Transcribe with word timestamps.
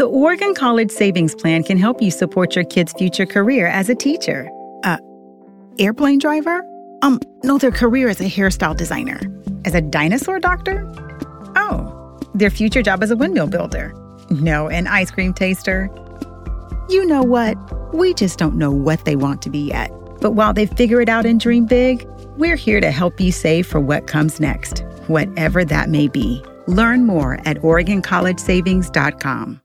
The 0.00 0.06
Oregon 0.06 0.54
College 0.54 0.90
Savings 0.90 1.34
Plan 1.34 1.62
can 1.62 1.76
help 1.76 2.00
you 2.00 2.10
support 2.10 2.56
your 2.56 2.64
kid's 2.64 2.94
future 2.94 3.26
career 3.26 3.66
as 3.66 3.90
a 3.90 3.94
teacher. 3.94 4.48
Uh, 4.82 4.96
airplane 5.78 6.18
driver? 6.18 6.62
Um, 7.02 7.20
no, 7.44 7.58
their 7.58 7.70
career 7.70 8.08
as 8.08 8.18
a 8.18 8.24
hairstyle 8.24 8.74
designer. 8.74 9.20
As 9.66 9.74
a 9.74 9.82
dinosaur 9.82 10.40
doctor? 10.40 10.90
Oh, 11.54 12.18
their 12.32 12.48
future 12.48 12.80
job 12.80 13.02
as 13.02 13.10
a 13.10 13.16
windmill 13.16 13.48
builder. 13.48 13.92
No, 14.30 14.70
an 14.70 14.86
ice 14.86 15.10
cream 15.10 15.34
taster. 15.34 15.90
You 16.88 17.04
know 17.04 17.22
what? 17.22 17.58
We 17.94 18.14
just 18.14 18.38
don't 18.38 18.56
know 18.56 18.70
what 18.70 19.04
they 19.04 19.16
want 19.16 19.42
to 19.42 19.50
be 19.50 19.68
yet. 19.68 19.90
But 20.22 20.30
while 20.30 20.54
they 20.54 20.64
figure 20.64 21.02
it 21.02 21.10
out 21.10 21.26
and 21.26 21.38
dream 21.38 21.66
big, 21.66 22.08
we're 22.38 22.56
here 22.56 22.80
to 22.80 22.90
help 22.90 23.20
you 23.20 23.32
save 23.32 23.66
for 23.66 23.80
what 23.80 24.06
comes 24.06 24.40
next, 24.40 24.82
whatever 25.08 25.62
that 25.62 25.90
may 25.90 26.08
be. 26.08 26.42
Learn 26.68 27.04
more 27.04 27.34
at 27.44 27.58
OregonCollegeSavings.com. 27.58 29.59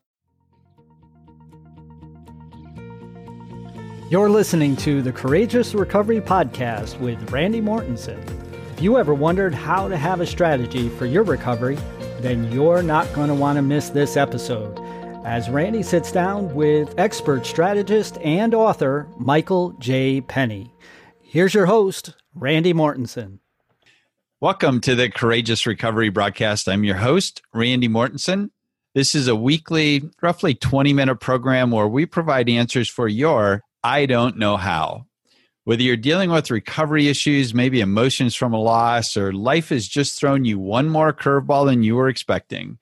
You're 4.07 4.29
listening 4.29 4.75
to 4.77 5.01
the 5.01 5.11
Courageous 5.11 5.73
Recovery 5.73 6.21
Podcast 6.21 6.99
with 6.99 7.31
Randy 7.31 7.59
Mortensen. 7.59 8.23
If 8.71 8.79
you 8.79 8.99
ever 8.99 9.15
wondered 9.15 9.55
how 9.55 9.87
to 9.87 9.97
have 9.97 10.21
a 10.21 10.27
strategy 10.27 10.89
for 10.89 11.07
your 11.07 11.23
recovery, 11.23 11.79
then 12.19 12.51
you're 12.51 12.83
not 12.83 13.11
going 13.13 13.29
to 13.29 13.33
want 13.33 13.55
to 13.55 13.63
miss 13.63 13.89
this 13.89 14.15
episode 14.15 14.79
as 15.25 15.49
Randy 15.49 15.81
sits 15.81 16.11
down 16.11 16.53
with 16.53 16.93
expert 16.99 17.47
strategist 17.47 18.19
and 18.19 18.53
author 18.53 19.07
Michael 19.17 19.71
J. 19.79 20.21
Penney. 20.21 20.71
Here's 21.19 21.55
your 21.55 21.65
host, 21.65 22.13
Randy 22.35 22.75
Mortensen. 22.75 23.39
Welcome 24.39 24.81
to 24.81 24.93
the 24.93 25.09
Courageous 25.09 25.65
Recovery 25.65 26.09
broadcast. 26.09 26.69
I'm 26.69 26.83
your 26.83 26.97
host, 26.97 27.41
Randy 27.55 27.89
Mortensen. 27.89 28.51
This 28.93 29.15
is 29.15 29.27
a 29.27 29.35
weekly, 29.35 30.03
roughly 30.21 30.53
20 30.53 30.93
minute 30.93 31.19
program 31.19 31.71
where 31.71 31.87
we 31.87 32.05
provide 32.05 32.47
answers 32.49 32.87
for 32.87 33.07
your 33.07 33.63
I 33.85 34.07
don't 34.07 34.37
know 34.37 34.57
how. 34.57 35.05
Whether 35.63 35.83
you're 35.83 35.95
dealing 35.95 36.31
with 36.31 36.49
recovery 36.49 37.07
issues, 37.07 37.53
maybe 37.53 37.81
emotions 37.81 38.33
from 38.33 38.51
a 38.51 38.59
loss, 38.59 39.15
or 39.15 39.31
life 39.31 39.69
has 39.69 39.87
just 39.87 40.19
thrown 40.19 40.43
you 40.43 40.57
one 40.57 40.89
more 40.89 41.13
curveball 41.13 41.67
than 41.67 41.83
you 41.83 41.95
were 41.95 42.09
expecting, 42.09 42.79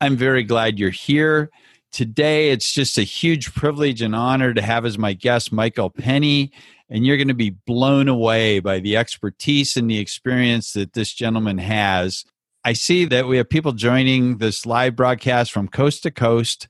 I'm 0.00 0.16
very 0.16 0.42
glad 0.42 0.78
you're 0.78 0.88
here. 0.88 1.50
Today, 1.92 2.48
it's 2.48 2.72
just 2.72 2.96
a 2.96 3.02
huge 3.02 3.52
privilege 3.54 4.00
and 4.00 4.16
honor 4.16 4.54
to 4.54 4.62
have 4.62 4.86
as 4.86 4.96
my 4.96 5.12
guest 5.12 5.52
Michael 5.52 5.90
Penney, 5.90 6.50
and 6.88 7.04
you're 7.04 7.18
going 7.18 7.28
to 7.28 7.34
be 7.34 7.50
blown 7.50 8.08
away 8.08 8.58
by 8.60 8.80
the 8.80 8.96
expertise 8.96 9.76
and 9.76 9.90
the 9.90 9.98
experience 9.98 10.72
that 10.72 10.94
this 10.94 11.12
gentleman 11.12 11.58
has. 11.58 12.24
I 12.64 12.72
see 12.72 13.04
that 13.04 13.28
we 13.28 13.36
have 13.36 13.50
people 13.50 13.72
joining 13.72 14.38
this 14.38 14.64
live 14.64 14.96
broadcast 14.96 15.52
from 15.52 15.68
coast 15.68 16.04
to 16.04 16.10
coast. 16.10 16.68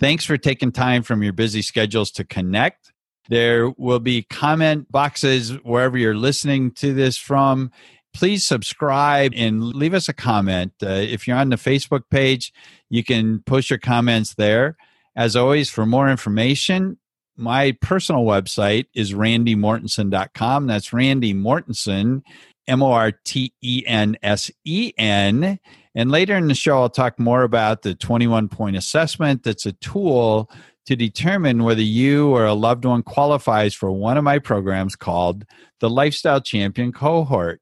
Thanks 0.00 0.24
for 0.24 0.36
taking 0.36 0.72
time 0.72 1.04
from 1.04 1.22
your 1.22 1.32
busy 1.32 1.62
schedules 1.62 2.10
to 2.12 2.24
connect. 2.24 2.90
There 3.30 3.70
will 3.70 4.00
be 4.00 4.22
comment 4.22 4.90
boxes 4.90 5.52
wherever 5.62 5.96
you're 5.96 6.16
listening 6.16 6.72
to 6.72 6.92
this 6.92 7.16
from. 7.16 7.70
Please 8.12 8.44
subscribe 8.44 9.32
and 9.36 9.62
leave 9.62 9.94
us 9.94 10.08
a 10.08 10.12
comment. 10.12 10.72
Uh, 10.82 10.88
if 10.88 11.28
you're 11.28 11.36
on 11.36 11.50
the 11.50 11.56
Facebook 11.56 12.02
page, 12.10 12.52
you 12.88 13.04
can 13.04 13.40
post 13.44 13.70
your 13.70 13.78
comments 13.78 14.34
there. 14.34 14.76
As 15.14 15.36
always, 15.36 15.70
for 15.70 15.86
more 15.86 16.10
information, 16.10 16.98
my 17.36 17.70
personal 17.80 18.24
website 18.24 18.86
is 18.94 19.12
randymortensen.com. 19.12 20.66
That's 20.66 20.92
Randy 20.92 21.32
Mortensen, 21.32 22.22
M 22.66 22.82
O 22.82 22.90
R 22.90 23.12
T 23.12 23.52
E 23.62 23.84
N 23.86 24.16
S 24.24 24.50
E 24.64 24.92
N. 24.98 25.60
And 25.94 26.10
later 26.10 26.36
in 26.36 26.48
the 26.48 26.54
show, 26.54 26.80
I'll 26.80 26.90
talk 26.90 27.18
more 27.18 27.42
about 27.44 27.82
the 27.82 27.94
21 27.94 28.48
point 28.48 28.76
assessment. 28.76 29.44
That's 29.44 29.66
a 29.66 29.72
tool 29.72 30.50
to 30.86 30.96
determine 30.96 31.62
whether 31.62 31.82
you 31.82 32.28
or 32.30 32.44
a 32.44 32.54
loved 32.54 32.84
one 32.84 33.02
qualifies 33.02 33.74
for 33.74 33.90
one 33.90 34.16
of 34.16 34.24
my 34.24 34.38
programs 34.38 34.96
called 34.96 35.44
the 35.80 35.90
Lifestyle 35.90 36.40
Champion 36.40 36.92
Cohort. 36.92 37.60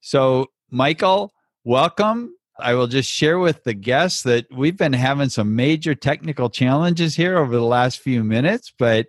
So, 0.00 0.46
Michael, 0.70 1.32
welcome. 1.64 2.34
I 2.58 2.74
will 2.74 2.86
just 2.86 3.10
share 3.10 3.38
with 3.38 3.64
the 3.64 3.74
guests 3.74 4.22
that 4.22 4.46
we've 4.54 4.76
been 4.76 4.92
having 4.92 5.28
some 5.30 5.56
major 5.56 5.94
technical 5.94 6.50
challenges 6.50 7.16
here 7.16 7.38
over 7.38 7.54
the 7.54 7.64
last 7.64 8.00
few 8.00 8.22
minutes, 8.22 8.72
but 8.78 9.06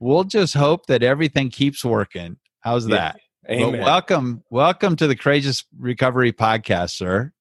we'll 0.00 0.24
just 0.24 0.54
hope 0.54 0.86
that 0.86 1.02
everything 1.02 1.50
keeps 1.50 1.84
working. 1.84 2.36
How's 2.60 2.88
yeah. 2.88 2.96
that? 2.96 3.20
Amen. 3.50 3.72
Well, 3.72 3.82
welcome, 3.82 4.42
welcome 4.50 4.96
to 4.96 5.06
the 5.06 5.16
Courageous 5.16 5.64
Recovery 5.78 6.32
Podcast, 6.32 6.92
sir. 6.92 7.32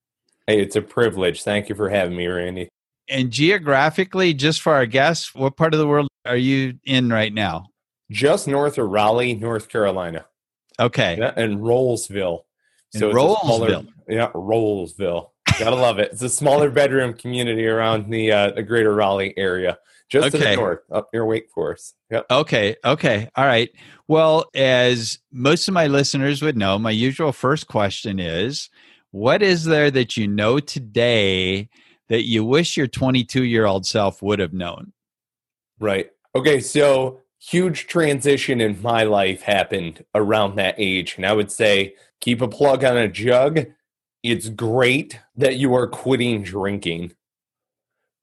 Hey, 0.47 0.61
it's 0.61 0.75
a 0.75 0.81
privilege. 0.81 1.43
Thank 1.43 1.69
you 1.69 1.75
for 1.75 1.89
having 1.89 2.17
me, 2.17 2.27
Randy. 2.27 2.67
And 3.09 3.31
geographically, 3.31 4.33
just 4.33 4.61
for 4.61 4.73
our 4.73 4.85
guests, 4.85 5.35
what 5.35 5.57
part 5.57 5.73
of 5.73 5.79
the 5.79 5.87
world 5.87 6.07
are 6.25 6.37
you 6.37 6.79
in 6.85 7.09
right 7.09 7.33
now? 7.33 7.67
Just 8.11 8.47
north 8.47 8.77
of 8.77 8.89
Raleigh, 8.89 9.35
North 9.35 9.69
Carolina. 9.69 10.25
Okay. 10.79 11.17
Yeah, 11.19 11.33
and 11.35 11.59
Rolesville. 11.59 12.43
So 12.95 13.09
in 13.09 13.15
Rolesville. 13.15 13.41
Smaller, 13.41 13.83
yeah, 14.07 14.31
Rolesville. 14.31 15.29
Gotta 15.59 15.75
love 15.75 15.99
it. 15.99 16.11
It's 16.13 16.21
a 16.21 16.29
smaller 16.29 16.69
bedroom 16.71 17.13
community 17.13 17.67
around 17.67 18.09
the 18.09 18.31
uh, 18.31 18.51
the 18.51 18.63
greater 18.63 18.93
Raleigh 18.93 19.33
area, 19.37 19.77
just 20.09 20.27
okay. 20.27 20.37
to 20.39 20.49
the 20.49 20.55
north, 20.55 20.79
up 20.91 21.09
near 21.13 21.25
Wake 21.25 21.49
Forest. 21.53 21.95
Yep. 22.11 22.25
Okay. 22.29 22.75
Okay. 22.83 23.29
All 23.35 23.45
right. 23.45 23.69
Well, 24.07 24.45
as 24.55 25.19
most 25.31 25.67
of 25.67 25.73
my 25.73 25.87
listeners 25.87 26.41
would 26.41 26.57
know, 26.57 26.79
my 26.79 26.91
usual 26.91 27.31
first 27.31 27.67
question 27.67 28.19
is, 28.19 28.69
what 29.11 29.41
is 29.43 29.65
there 29.65 29.91
that 29.91 30.17
you 30.17 30.27
know 30.27 30.59
today 30.59 31.69
that 32.09 32.27
you 32.27 32.43
wish 32.43 32.77
your 32.77 32.87
22 32.87 33.43
year 33.43 33.65
old 33.65 33.85
self 33.85 34.21
would 34.21 34.39
have 34.39 34.53
known? 34.53 34.93
Right. 35.79 36.09
Okay. 36.35 36.59
So, 36.59 37.21
huge 37.39 37.87
transition 37.87 38.61
in 38.61 38.81
my 38.81 39.03
life 39.03 39.41
happened 39.41 40.05
around 40.15 40.55
that 40.55 40.75
age. 40.77 41.15
And 41.17 41.25
I 41.25 41.33
would 41.33 41.51
say, 41.51 41.95
keep 42.21 42.41
a 42.41 42.47
plug 42.47 42.85
on 42.85 42.95
a 42.95 43.09
jug. 43.09 43.65
It's 44.23 44.47
great 44.47 45.19
that 45.35 45.57
you 45.57 45.75
are 45.75 45.87
quitting 45.87 46.43
drinking 46.43 47.11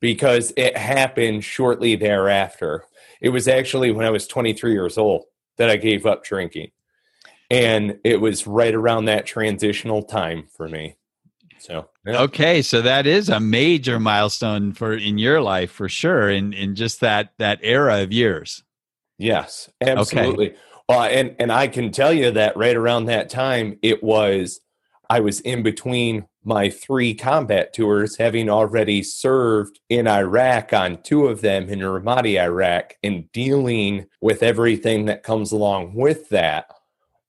because 0.00 0.54
it 0.56 0.76
happened 0.76 1.44
shortly 1.44 1.96
thereafter. 1.96 2.86
It 3.20 3.28
was 3.28 3.46
actually 3.46 3.90
when 3.90 4.06
I 4.06 4.10
was 4.10 4.26
23 4.26 4.72
years 4.72 4.96
old 4.96 5.24
that 5.58 5.68
I 5.68 5.76
gave 5.76 6.06
up 6.06 6.24
drinking. 6.24 6.70
And 7.50 7.98
it 8.04 8.20
was 8.20 8.46
right 8.46 8.74
around 8.74 9.04
that 9.04 9.26
transitional 9.26 10.02
time 10.02 10.46
for 10.56 10.68
me. 10.68 10.96
So 11.60 11.88
yeah. 12.06 12.22
okay, 12.22 12.62
so 12.62 12.82
that 12.82 13.06
is 13.06 13.28
a 13.28 13.40
major 13.40 14.00
milestone 14.00 14.72
for 14.72 14.94
in 14.94 15.18
your 15.18 15.40
life 15.40 15.70
for 15.70 15.88
sure, 15.88 16.30
in 16.30 16.52
in 16.52 16.74
just 16.74 17.00
that 17.00 17.32
that 17.38 17.60
era 17.62 18.02
of 18.02 18.12
years. 18.12 18.62
Yes, 19.18 19.70
absolutely. 19.80 20.50
Okay. 20.50 20.58
Well, 20.88 21.02
and 21.02 21.36
and 21.38 21.52
I 21.52 21.68
can 21.68 21.92
tell 21.92 22.12
you 22.12 22.30
that 22.32 22.56
right 22.56 22.76
around 22.76 23.04
that 23.04 23.30
time, 23.30 23.78
it 23.82 24.02
was 24.02 24.60
I 25.08 25.20
was 25.20 25.40
in 25.40 25.62
between 25.62 26.26
my 26.42 26.70
three 26.70 27.14
combat 27.14 27.74
tours, 27.74 28.16
having 28.16 28.48
already 28.48 29.02
served 29.02 29.78
in 29.88 30.08
Iraq 30.08 30.72
on 30.72 31.02
two 31.02 31.26
of 31.26 31.42
them 31.42 31.68
in 31.68 31.80
Ramadi, 31.80 32.40
Iraq, 32.40 32.94
and 33.02 33.30
dealing 33.32 34.06
with 34.22 34.42
everything 34.42 35.04
that 35.04 35.22
comes 35.22 35.52
along 35.52 35.94
with 35.94 36.30
that 36.30 36.70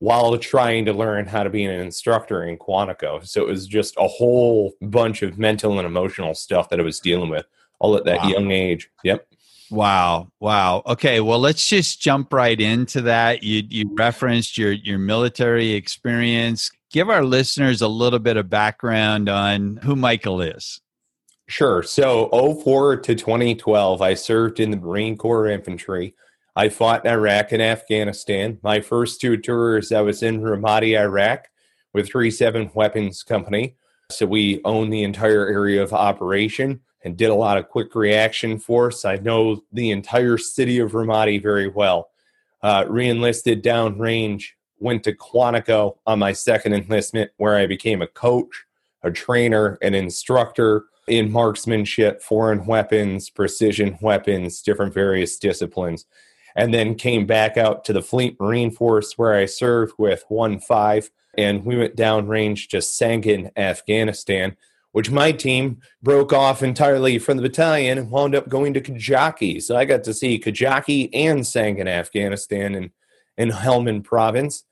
while 0.02 0.36
trying 0.40 0.84
to 0.84 0.94
learn 0.94 1.28
how 1.28 1.44
to 1.44 1.50
be 1.52 1.64
an 1.64 1.80
instructor 1.80 2.44
in 2.44 2.58
Quantico. 2.58 3.26
So 3.26 3.42
it 3.42 3.48
was 3.48 3.68
just 3.68 3.94
a 4.00 4.08
whole 4.08 4.74
bunch 4.82 5.22
of 5.22 5.38
mental 5.38 5.78
and 5.78 5.86
emotional 5.86 6.34
stuff 6.34 6.70
that 6.70 6.80
I 6.80 6.84
was 6.84 7.00
dealing 7.00 7.30
with 7.30 7.46
all 7.78 7.96
at 7.96 8.06
that 8.06 8.18
wow. 8.24 8.30
young 8.30 8.50
age. 8.50 8.90
Yep. 9.04 9.28
Wow. 9.70 10.32
Wow. 10.40 10.82
Okay. 10.88 11.20
Well, 11.20 11.38
let's 11.38 11.70
just 11.70 12.02
jump 12.02 12.34
right 12.34 12.60
into 12.60 13.02
that. 13.02 13.44
You 13.44 13.62
you 13.70 13.92
referenced 13.94 14.58
your 14.58 14.72
your 14.72 14.98
military 14.98 15.74
experience. 15.74 16.72
Give 16.92 17.08
our 17.08 17.24
listeners 17.24 17.84
a 17.84 17.88
little 17.88 18.20
bit 18.20 18.38
of 18.38 18.50
background 18.50 19.30
on 19.30 19.78
who 19.84 19.96
Michael 19.96 20.42
is. 20.42 20.82
Sure. 21.48 21.84
So 21.84 22.28
04 22.64 23.02
to 23.02 23.14
2012, 23.14 24.02
I 24.02 24.16
served 24.16 24.60
in 24.60 24.72
the 24.72 24.78
Marine 24.78 25.16
Corps 25.16 25.48
Infantry. 25.48 26.16
I 26.56 26.68
fought 26.68 27.06
in 27.06 27.12
Iraq 27.12 27.54
and 27.54 27.62
Afghanistan. 27.62 28.60
My 28.62 28.82
first 28.82 29.22
two 29.22 29.38
tours, 29.38 29.92
I 29.92 30.02
was 30.02 30.22
in 30.22 30.42
Ramadi, 30.42 31.00
Iraq 31.00 31.48
with 31.94 32.12
37 32.12 32.72
Weapons 32.74 33.24
Company. 33.24 33.76
So 34.10 34.26
we 34.26 34.60
own 34.66 34.90
the 34.90 35.04
entire 35.04 35.48
area 35.48 35.82
of 35.82 35.94
operation 35.94 36.82
and 37.04 37.16
did 37.16 37.30
a 37.30 37.36
lot 37.36 37.58
of 37.58 37.70
quick 37.70 37.96
reaction 37.96 38.60
force. 38.60 39.06
I 39.06 39.16
know 39.16 39.64
the 39.72 39.92
entire 39.92 40.38
city 40.38 40.80
of 40.80 40.92
Ramadi 40.92 41.42
very 41.42 41.70
well. 41.70 42.10
Uh, 42.62 42.86
reenlisted 42.88 43.64
downrange, 43.64 44.50
went 44.78 45.04
to 45.06 45.14
Quantico 45.14 45.98
on 46.06 46.20
my 46.20 46.34
second 46.34 46.74
enlistment, 46.74 47.32
where 47.38 47.56
I 47.56 47.66
became 47.66 48.02
a 48.02 48.08
coach, 48.08 48.66
a 49.04 49.10
trainer, 49.10 49.78
an 49.82 49.96
instructor 49.96 50.86
in 51.08 51.32
marksmanship, 51.32 52.22
foreign 52.22 52.66
weapons, 52.66 53.30
precision 53.30 53.98
weapons, 54.02 54.62
different 54.62 54.94
various 54.94 55.38
disciplines 55.38 56.06
and 56.56 56.74
then 56.74 56.96
came 56.96 57.26
back 57.26 57.58
out 57.58 57.86
to 57.86 57.94
the 57.94 58.02
Fleet 58.02 58.40
Marine 58.40 58.72
Force 58.72 59.18
where 59.18 59.34
I 59.34 59.46
served 59.46 59.94
with 59.98 60.24
1 60.30 60.60
5. 60.60 61.10
And 61.38 61.64
we 61.64 61.78
went 61.78 61.96
downrange 61.96 62.68
to 62.70 62.78
Sangin, 62.78 63.52
Afghanistan, 63.56 64.58
which 64.92 65.10
my 65.10 65.32
team 65.32 65.82
broke 66.04 66.34
off 66.34 66.62
entirely 66.62 67.18
from 67.20 67.38
the 67.38 67.44
battalion 67.44 67.98
and 67.98 68.12
wound 68.12 68.36
up 68.36 68.50
going 68.50 68.74
to 68.74 68.82
Kajaki. 68.82 69.62
So 69.62 69.78
I 69.78 69.86
got 69.86 70.04
to 70.04 70.14
see 70.14 70.40
Kajaki 70.40 71.10
and 71.14 71.40
Sangin, 71.42 71.88
Afghanistan, 71.88 72.76
and 72.76 72.92
in 73.38 73.50
Helmand 73.50 74.04
province, 74.04 74.66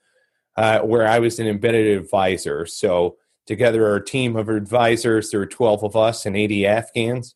uh, 0.57 0.79
where 0.81 1.07
I 1.07 1.19
was 1.19 1.39
an 1.39 1.47
embedded 1.47 1.97
advisor. 1.97 2.65
So 2.65 3.17
together, 3.45 3.89
our 3.89 3.99
team 3.99 4.35
of 4.35 4.49
advisors, 4.49 5.31
there 5.31 5.39
were 5.39 5.45
12 5.45 5.83
of 5.83 5.95
us 5.95 6.25
and 6.25 6.35
80 6.35 6.67
Afghans. 6.67 7.35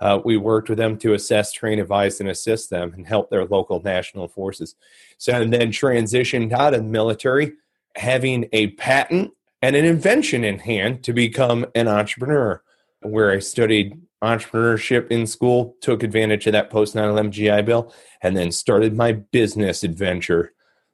Uh, 0.00 0.18
we 0.24 0.36
worked 0.36 0.68
with 0.68 0.78
them 0.78 0.96
to 0.98 1.14
assess, 1.14 1.52
train, 1.52 1.78
advise, 1.78 2.20
and 2.20 2.28
assist 2.28 2.70
them 2.70 2.92
and 2.94 3.06
help 3.06 3.30
their 3.30 3.44
local 3.44 3.82
national 3.82 4.28
forces. 4.28 4.74
So, 5.18 5.32
and 5.32 5.52
then 5.52 5.70
transitioned 5.70 6.52
out 6.52 6.74
of 6.74 6.82
the 6.82 6.88
military, 6.88 7.52
having 7.96 8.48
a 8.52 8.68
patent 8.68 9.32
and 9.62 9.76
an 9.76 9.84
invention 9.84 10.42
in 10.42 10.58
hand 10.58 11.04
to 11.04 11.12
become 11.12 11.66
an 11.74 11.86
entrepreneur, 11.86 12.62
where 13.02 13.30
I 13.30 13.38
studied 13.40 14.00
entrepreneurship 14.22 15.10
in 15.10 15.26
school, 15.26 15.76
took 15.80 16.02
advantage 16.02 16.46
of 16.46 16.52
that 16.52 16.70
post 16.70 16.94
9 16.94 17.08
11 17.08 17.32
GI 17.32 17.62
Bill, 17.62 17.92
and 18.22 18.36
then 18.36 18.52
started 18.52 18.96
my 18.96 19.12
business 19.12 19.82
adventure. 19.84 20.52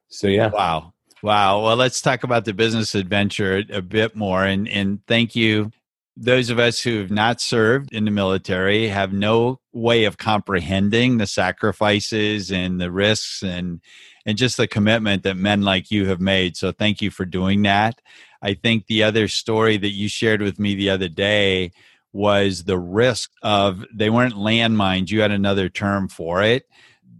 So, 0.08 0.26
yeah. 0.26 0.48
Wow. 0.48 0.94
Wow. 1.22 1.62
Well, 1.62 1.76
let's 1.76 2.00
talk 2.00 2.24
about 2.24 2.44
the 2.44 2.54
business 2.54 2.94
adventure 2.94 3.62
a 3.70 3.82
bit 3.82 4.14
more. 4.14 4.44
And, 4.44 4.68
and 4.68 5.04
thank 5.06 5.34
you. 5.34 5.70
Those 6.16 6.48
of 6.48 6.58
us 6.58 6.80
who 6.80 6.98
have 7.00 7.10
not 7.10 7.42
served 7.42 7.92
in 7.92 8.06
the 8.06 8.10
military 8.10 8.88
have 8.88 9.12
no 9.12 9.60
way 9.72 10.04
of 10.04 10.16
comprehending 10.16 11.18
the 11.18 11.26
sacrifices 11.26 12.50
and 12.50 12.80
the 12.80 12.90
risks 12.90 13.42
and 13.42 13.80
and 14.24 14.36
just 14.36 14.56
the 14.56 14.66
commitment 14.66 15.22
that 15.22 15.36
men 15.36 15.62
like 15.62 15.90
you 15.90 16.08
have 16.08 16.20
made. 16.20 16.56
So 16.56 16.72
thank 16.72 17.00
you 17.00 17.10
for 17.10 17.24
doing 17.24 17.62
that. 17.62 18.00
I 18.42 18.54
think 18.54 18.86
the 18.86 19.04
other 19.04 19.28
story 19.28 19.76
that 19.76 19.92
you 19.92 20.08
shared 20.08 20.42
with 20.42 20.58
me 20.58 20.74
the 20.74 20.90
other 20.90 21.08
day 21.08 21.70
was 22.12 22.64
the 22.64 22.78
risk 22.78 23.30
of 23.42 23.84
they 23.94 24.10
weren't 24.10 24.34
landmines, 24.34 25.10
you 25.10 25.20
had 25.20 25.30
another 25.30 25.68
term 25.68 26.08
for 26.08 26.42
it. 26.42 26.64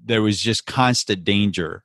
There 0.04 0.22
was 0.22 0.40
just 0.40 0.66
constant 0.66 1.22
danger 1.22 1.84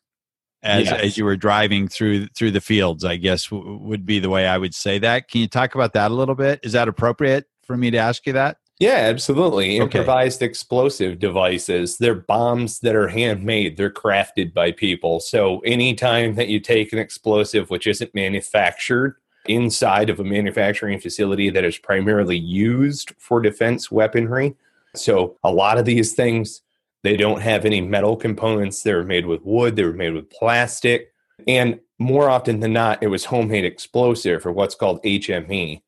as 0.63 0.86
yes. 0.86 1.02
as 1.02 1.18
you 1.18 1.25
were 1.25 1.36
driving 1.36 1.88
through 1.88 2.28
through 2.28 2.52
the 2.52 2.62
fields, 2.62 3.04
I 3.04 3.18
guess 3.18 3.48
w- 3.48 3.78
would 3.78 4.06
be 4.06 4.19
the 4.19 4.30
way 4.30 4.48
I 4.48 4.58
would 4.58 4.75
say 4.75 5.00
that. 5.00 5.28
Can 5.28 5.42
you 5.42 5.48
talk 5.48 5.75
about 5.75 5.94
that 5.94 6.12
a 6.12 6.13
little 6.13 6.36
bit? 6.36 6.60
Is 6.63 6.74
that 6.74 6.88
appropriate 6.88 7.46
for 7.63 7.78
me 7.78 7.92
to 7.92 7.98
ask 7.98 8.25
you 8.25 8.34
that? 8.34 8.58
Yeah, 8.80 8.96
absolutely. 8.96 9.80
Okay. 9.80 10.00
Improvised 10.00 10.42
explosive 10.42 11.19
devices. 11.19 12.00
They're 12.00 12.16
bombs 12.16 12.80
that 12.80 12.96
are 12.96 13.08
handmade. 13.08 13.78
They're 13.78 13.92
crafted 13.92 14.56
by 14.56 14.72
people. 14.72 15.19
So 15.19 15.60
anytime 15.60 16.34
that 16.36 16.48
you 16.48 16.60
take 16.60 16.92
an 16.92 16.98
explosive 16.98 17.69
which 17.69 17.86
isn't 17.86 18.16
manufactured 18.16 19.18
inside 19.46 20.10
of 20.10 20.19
a 20.19 20.24
manufacturing 20.24 21.00
facility 21.00 21.52
that 21.52 21.64
is 21.64 21.78
primarily 21.78 22.38
used 22.38 23.14
for 23.19 23.40
defense 23.40 23.92
weaponry. 23.92 24.56
So 24.96 25.38
a 25.44 25.52
lot 25.52 25.78
of 25.78 25.86
these 25.86 26.14
things 26.14 26.62
they 27.03 27.18
don't 27.18 27.42
have 27.42 27.65
any 27.65 27.81
metal 27.81 28.15
components. 28.15 28.83
They 28.83 28.94
were 28.94 29.03
made 29.03 29.25
with 29.25 29.42
wood, 29.44 29.75
they 29.75 29.83
were 29.83 29.94
made 29.94 30.13
with 30.13 30.30
plastic. 30.30 31.13
And 31.48 31.80
more 32.00 32.30
often 32.30 32.59
than 32.59 32.74
not, 32.74 33.01
it 33.01 33.07
was 33.07 33.25
homemade 33.25 33.65
explosive 33.65 34.45
or 34.45 34.51
what's 34.51 34.75
called 34.75 35.03
HME. 35.03 35.81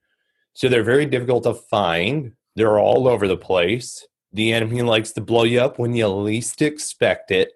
So 0.53 0.69
they're 0.69 0.83
very 0.83 1.05
difficult 1.05 1.43
to 1.43 1.53
find 1.53 2.33
they're 2.55 2.79
all 2.79 3.07
over 3.07 3.27
the 3.27 3.37
place. 3.37 4.05
The 4.31 4.53
enemy 4.53 4.81
likes 4.81 5.11
to 5.13 5.21
blow 5.21 5.43
you 5.43 5.61
up 5.61 5.79
when 5.79 5.93
you 5.95 6.07
least 6.07 6.61
expect 6.61 7.31
it. 7.31 7.51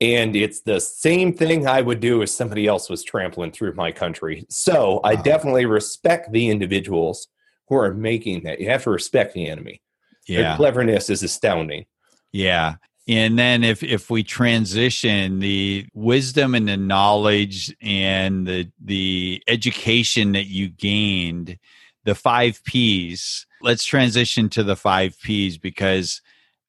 And 0.00 0.34
it's 0.34 0.62
the 0.62 0.80
same 0.80 1.32
thing 1.32 1.66
I 1.66 1.80
would 1.80 2.00
do 2.00 2.22
if 2.22 2.30
somebody 2.30 2.66
else 2.66 2.90
was 2.90 3.04
trampling 3.04 3.52
through 3.52 3.74
my 3.74 3.92
country. 3.92 4.44
So 4.48 5.00
I 5.04 5.14
definitely 5.14 5.66
respect 5.66 6.32
the 6.32 6.48
individuals 6.50 7.28
who 7.68 7.76
are 7.76 7.94
making 7.94 8.42
that. 8.44 8.60
You 8.60 8.68
have 8.70 8.82
to 8.84 8.90
respect 8.90 9.34
the 9.34 9.48
enemy. 9.48 9.80
Yeah. 10.26 10.42
Their 10.42 10.56
cleverness 10.56 11.08
is 11.08 11.22
astounding. 11.22 11.86
Yeah. 12.32 12.76
And 13.08 13.38
then 13.38 13.64
if 13.64 13.82
if 13.82 14.10
we 14.10 14.22
transition 14.22 15.40
the 15.40 15.86
wisdom 15.92 16.54
and 16.54 16.68
the 16.68 16.76
knowledge 16.76 17.74
and 17.80 18.46
the 18.46 18.70
the 18.80 19.42
education 19.48 20.32
that 20.32 20.46
you 20.46 20.68
gained, 20.68 21.58
the 22.04 22.14
five 22.14 22.62
P's 22.64 23.46
let's 23.62 23.84
transition 23.84 24.48
to 24.50 24.62
the 24.62 24.76
five 24.76 25.18
P's 25.20 25.56
because 25.56 26.20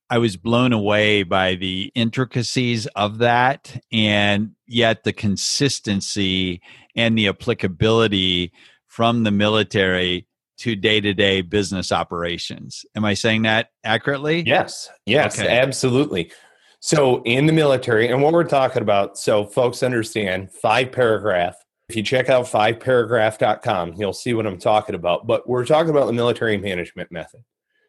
I 0.10 0.20
was 0.20 0.38
blown 0.38 0.74
away 0.74 1.24
by 1.24 1.56
the 1.56 1.92
intricacies 1.96 2.86
of 2.88 3.18
that 3.18 3.82
and 3.92 4.52
yet 4.68 5.04
the 5.04 5.14
consistency 5.14 6.62
and 6.96 7.18
the 7.18 7.28
applicability 7.28 8.52
from 8.88 9.24
the 9.24 9.32
military 9.32 10.28
to 10.60 10.76
day 10.76 11.02
to 11.02 11.14
day 11.14 11.42
business 11.42 11.92
operations. 11.92 12.86
Am 12.96 13.06
I 13.06 13.14
saying 13.14 13.44
that 13.44 13.70
accurately? 13.84 14.44
Yes, 14.46 14.90
yes, 15.06 15.40
okay. 15.40 15.50
absolutely. 15.60 16.32
So, 16.80 17.24
in 17.24 17.46
the 17.46 17.54
military, 17.54 18.10
and 18.10 18.22
what 18.22 18.34
we're 18.34 18.44
talking 18.44 18.82
about, 18.82 19.18
so 19.18 19.46
folks 19.46 19.84
understand 19.84 20.52
five 20.52 20.92
paragraph 20.92 21.56
if 21.90 21.98
you 21.98 22.04
check 22.04 22.30
out 22.30 22.46
fiveparagraph.com, 22.46 23.94
you'll 23.98 24.14
see 24.14 24.34
what 24.34 24.48
I'm 24.48 24.58
talking 24.58 24.96
about. 24.96 25.28
But 25.28 25.48
we're 25.48 25.66
talking 25.66 25.90
about 25.90 26.08
the 26.08 26.14
military 26.14 26.58
management 26.58 27.12
method. 27.12 27.42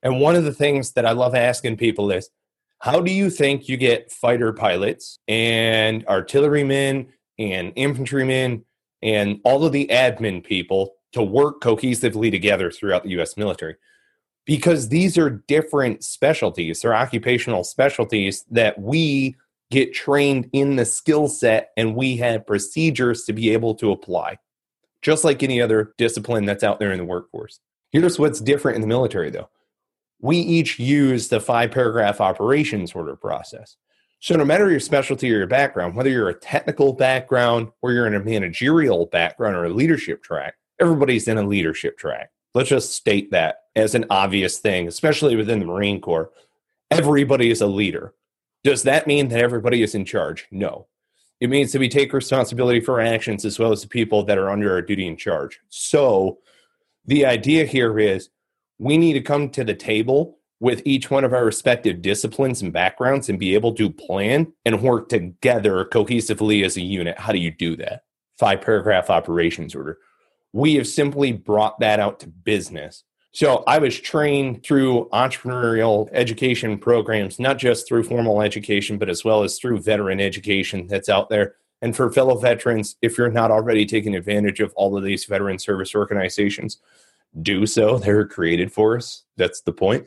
And 0.02 0.20
one 0.20 0.36
of 0.36 0.44
the 0.44 0.52
things 0.52 0.92
that 0.92 1.06
I 1.06 1.12
love 1.12 1.34
asking 1.34 1.76
people 1.76 2.10
is 2.10 2.28
how 2.80 3.00
do 3.00 3.10
you 3.10 3.30
think 3.30 3.68
you 3.68 3.76
get 3.76 4.12
fighter 4.12 4.52
pilots 4.52 5.18
and 5.28 6.04
artillerymen 6.06 7.08
and 7.38 7.72
infantrymen 7.76 8.64
and 9.00 9.40
all 9.44 9.64
of 9.64 9.72
the 9.72 9.86
admin 9.90 10.44
people 10.44 10.93
to 11.14 11.22
work 11.22 11.60
cohesively 11.60 12.30
together 12.30 12.70
throughout 12.70 13.04
the 13.04 13.20
US 13.20 13.36
military? 13.36 13.76
Because 14.44 14.90
these 14.90 15.16
are 15.16 15.30
different 15.30 16.04
specialties, 16.04 16.80
they're 16.80 16.94
occupational 16.94 17.64
specialties 17.64 18.44
that 18.50 18.78
we 18.78 19.36
get 19.70 19.94
trained 19.94 20.48
in 20.52 20.76
the 20.76 20.84
skill 20.84 21.26
set 21.26 21.70
and 21.76 21.96
we 21.96 22.16
have 22.18 22.46
procedures 22.46 23.24
to 23.24 23.32
be 23.32 23.50
able 23.50 23.74
to 23.76 23.90
apply, 23.90 24.38
just 25.02 25.24
like 25.24 25.42
any 25.42 25.60
other 25.60 25.94
discipline 25.96 26.44
that's 26.44 26.62
out 26.62 26.78
there 26.78 26.92
in 26.92 26.98
the 26.98 27.04
workforce. 27.04 27.58
Here's 27.90 28.18
what's 28.18 28.40
different 28.40 28.76
in 28.76 28.82
the 28.82 28.86
military, 28.86 29.30
though 29.30 29.48
we 30.24 30.38
each 30.38 30.78
use 30.78 31.28
the 31.28 31.38
five 31.38 31.70
paragraph 31.70 32.18
operations 32.18 32.92
order 32.92 33.14
process. 33.14 33.76
So, 34.20 34.34
no 34.36 34.44
matter 34.44 34.70
your 34.70 34.80
specialty 34.80 35.30
or 35.30 35.36
your 35.36 35.46
background, 35.46 35.94
whether 35.94 36.08
you're 36.08 36.30
a 36.30 36.34
technical 36.34 36.94
background 36.94 37.68
or 37.82 37.92
you're 37.92 38.06
in 38.06 38.14
a 38.14 38.24
managerial 38.24 39.04
background 39.04 39.54
or 39.54 39.66
a 39.66 39.68
leadership 39.68 40.22
track, 40.22 40.54
everybody's 40.80 41.28
in 41.28 41.38
a 41.38 41.46
leadership 41.46 41.98
track. 41.98 42.30
Let's 42.54 42.68
just 42.68 42.92
state 42.92 43.30
that 43.32 43.62
as 43.74 43.94
an 43.94 44.06
obvious 44.10 44.58
thing, 44.58 44.86
especially 44.86 45.36
within 45.36 45.58
the 45.58 45.66
Marine 45.66 46.00
Corps. 46.00 46.30
Everybody 46.90 47.50
is 47.50 47.60
a 47.60 47.66
leader. 47.66 48.14
Does 48.62 48.84
that 48.84 49.06
mean 49.06 49.28
that 49.28 49.40
everybody 49.40 49.82
is 49.82 49.94
in 49.94 50.04
charge? 50.04 50.46
No. 50.50 50.86
It 51.40 51.50
means 51.50 51.72
that 51.72 51.80
we 51.80 51.88
take 51.88 52.12
responsibility 52.12 52.80
for 52.80 53.00
our 53.00 53.06
actions 53.06 53.44
as 53.44 53.58
well 53.58 53.72
as 53.72 53.82
the 53.82 53.88
people 53.88 54.22
that 54.24 54.38
are 54.38 54.50
under 54.50 54.72
our 54.72 54.80
duty 54.80 55.06
in 55.06 55.16
charge. 55.16 55.60
So 55.68 56.38
the 57.04 57.26
idea 57.26 57.66
here 57.66 57.98
is 57.98 58.30
we 58.78 58.96
need 58.96 59.14
to 59.14 59.20
come 59.20 59.50
to 59.50 59.64
the 59.64 59.74
table 59.74 60.38
with 60.60 60.80
each 60.84 61.10
one 61.10 61.24
of 61.24 61.34
our 61.34 61.44
respective 61.44 62.00
disciplines 62.00 62.62
and 62.62 62.72
backgrounds 62.72 63.28
and 63.28 63.38
be 63.38 63.54
able 63.54 63.74
to 63.74 63.90
plan 63.90 64.52
and 64.64 64.80
work 64.80 65.08
together 65.08 65.84
cohesively 65.84 66.64
as 66.64 66.76
a 66.76 66.80
unit. 66.80 67.18
How 67.18 67.32
do 67.32 67.38
you 67.38 67.50
do 67.50 67.76
that? 67.76 68.04
Five 68.38 68.62
paragraph 68.62 69.10
operations 69.10 69.74
order. 69.74 69.98
We 70.54 70.76
have 70.76 70.88
simply 70.88 71.32
brought 71.32 71.80
that 71.80 72.00
out 72.00 72.20
to 72.20 72.28
business 72.28 73.04
so 73.34 73.64
I 73.66 73.78
was 73.78 73.98
trained 73.98 74.62
through 74.62 75.08
entrepreneurial 75.12 76.08
education 76.12 76.78
programs, 76.78 77.40
not 77.40 77.58
just 77.58 77.88
through 77.88 78.04
formal 78.04 78.40
education, 78.40 78.96
but 78.96 79.10
as 79.10 79.24
well 79.24 79.42
as 79.42 79.58
through 79.58 79.80
veteran 79.80 80.20
education 80.20 80.86
that's 80.86 81.08
out 81.08 81.30
there. 81.30 81.56
And 81.82 81.96
for 81.96 82.12
fellow 82.12 82.38
veterans, 82.38 82.94
if 83.02 83.18
you're 83.18 83.32
not 83.32 83.50
already 83.50 83.86
taking 83.86 84.14
advantage 84.14 84.60
of 84.60 84.72
all 84.76 84.96
of 84.96 85.02
these 85.02 85.24
veteran 85.24 85.58
service 85.58 85.96
organizations, 85.96 86.78
do 87.42 87.66
so. 87.66 87.98
They're 87.98 88.24
created 88.24 88.70
for 88.70 88.96
us. 88.96 89.24
That's 89.36 89.62
the 89.62 89.72
point. 89.72 90.06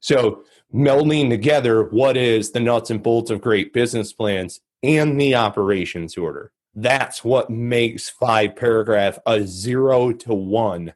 So, 0.00 0.42
melding 0.74 1.30
together 1.30 1.84
what 1.84 2.16
is 2.16 2.50
the 2.50 2.58
nuts 2.58 2.90
and 2.90 3.00
bolts 3.00 3.30
of 3.30 3.40
great 3.40 3.72
business 3.72 4.12
plans 4.12 4.60
and 4.82 5.18
the 5.20 5.36
operations 5.36 6.16
order. 6.18 6.50
That's 6.74 7.22
what 7.22 7.50
makes 7.50 8.08
five 8.08 8.56
paragraph 8.56 9.18
a 9.26 9.46
zero 9.46 10.12
to 10.12 10.34
one 10.34 10.92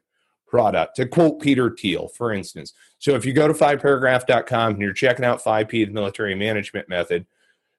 product. 0.47 0.95
To 0.97 1.05
quote 1.05 1.41
Peter 1.41 1.69
Thiel, 1.69 2.09
for 2.09 2.33
instance. 2.33 2.73
So 2.97 3.13
if 3.15 3.25
you 3.25 3.33
go 3.33 3.47
to 3.47 3.53
fiveparagraph.com 3.53 4.73
and 4.73 4.81
you're 4.81 4.93
checking 4.93 5.25
out 5.25 5.43
5P, 5.43 5.69
the 5.69 5.85
military 5.87 6.35
management 6.35 6.89
method, 6.89 7.25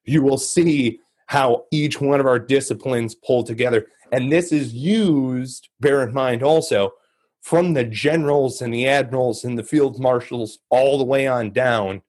you 0.04 0.22
will 0.22 0.38
see 0.38 1.00
how 1.26 1.66
each 1.70 2.00
one 2.00 2.20
of 2.20 2.26
our 2.26 2.38
disciplines 2.38 3.14
pull 3.14 3.44
together. 3.44 3.86
And 4.12 4.32
this 4.32 4.50
is 4.50 4.72
used, 4.72 5.68
bear 5.78 6.02
in 6.02 6.14
mind 6.14 6.42
also, 6.42 6.94
from 7.40 7.74
the 7.74 7.84
generals 7.84 8.62
and 8.62 8.72
the 8.72 8.88
admirals 8.88 9.44
and 9.44 9.58
the 9.58 9.62
field 9.62 10.00
marshals 10.00 10.58
all 10.70 10.98
the 10.98 11.04
way 11.04 11.26
on 11.26 11.52
down 11.52 12.02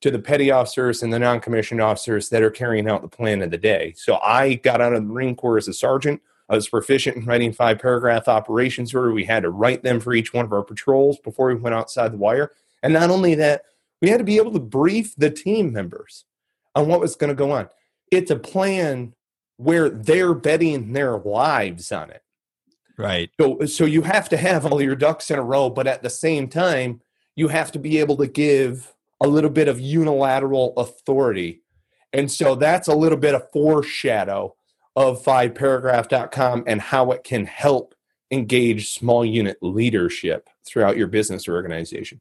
to 0.00 0.10
the 0.10 0.18
petty 0.18 0.50
officers 0.50 1.02
and 1.02 1.12
the 1.12 1.18
non 1.18 1.40
commissioned 1.40 1.80
officers 1.80 2.28
that 2.28 2.42
are 2.42 2.50
carrying 2.50 2.88
out 2.88 3.02
the 3.02 3.08
plan 3.08 3.42
of 3.42 3.50
the 3.50 3.58
day. 3.58 3.94
So 3.96 4.18
I 4.22 4.54
got 4.54 4.80
out 4.80 4.92
of 4.92 5.02
the 5.02 5.08
Marine 5.08 5.36
Corps 5.36 5.58
as 5.58 5.68
a 5.68 5.72
sergeant 5.72 6.20
I 6.48 6.54
was 6.54 6.68
proficient 6.68 7.16
in 7.16 7.24
writing 7.24 7.52
five 7.52 7.80
paragraph 7.80 8.28
operations 8.28 8.94
order. 8.94 9.12
We 9.12 9.24
had 9.24 9.42
to 9.42 9.50
write 9.50 9.82
them 9.82 10.00
for 10.00 10.14
each 10.14 10.32
one 10.32 10.44
of 10.44 10.52
our 10.52 10.62
patrols 10.62 11.18
before 11.18 11.48
we 11.48 11.56
went 11.56 11.74
outside 11.74 12.12
the 12.12 12.18
wire. 12.18 12.52
And 12.82 12.92
not 12.92 13.10
only 13.10 13.34
that, 13.36 13.62
we 14.00 14.08
had 14.08 14.18
to 14.18 14.24
be 14.24 14.36
able 14.36 14.52
to 14.52 14.60
brief 14.60 15.16
the 15.16 15.30
team 15.30 15.72
members 15.72 16.24
on 16.74 16.86
what 16.86 17.00
was 17.00 17.16
going 17.16 17.28
to 17.28 17.34
go 17.34 17.50
on. 17.50 17.68
It's 18.12 18.30
a 18.30 18.36
plan 18.36 19.14
where 19.56 19.88
they're 19.88 20.34
betting 20.34 20.92
their 20.92 21.18
lives 21.18 21.90
on 21.90 22.10
it. 22.10 22.22
Right. 22.98 23.30
So, 23.40 23.64
so 23.66 23.84
you 23.84 24.02
have 24.02 24.28
to 24.28 24.36
have 24.36 24.66
all 24.66 24.80
your 24.80 24.96
ducks 24.96 25.30
in 25.30 25.38
a 25.38 25.42
row, 25.42 25.68
but 25.68 25.86
at 25.86 26.02
the 26.02 26.10
same 26.10 26.48
time, 26.48 27.00
you 27.34 27.48
have 27.48 27.72
to 27.72 27.78
be 27.78 27.98
able 27.98 28.16
to 28.18 28.26
give 28.26 28.94
a 29.20 29.26
little 29.26 29.50
bit 29.50 29.68
of 29.68 29.80
unilateral 29.80 30.74
authority. 30.76 31.62
And 32.12 32.30
so 32.30 32.54
that's 32.54 32.88
a 32.88 32.94
little 32.94 33.18
bit 33.18 33.34
of 33.34 33.50
foreshadow 33.52 34.54
of 34.94 35.22
fiveparagraph.com 35.22 36.64
and 36.66 36.80
how 36.80 37.12
it 37.12 37.24
can 37.24 37.46
help 37.46 37.94
engage 38.30 38.90
small 38.90 39.24
unit 39.24 39.58
leadership 39.60 40.48
throughout 40.66 40.96
your 40.96 41.06
business 41.06 41.48
organization. 41.48 42.20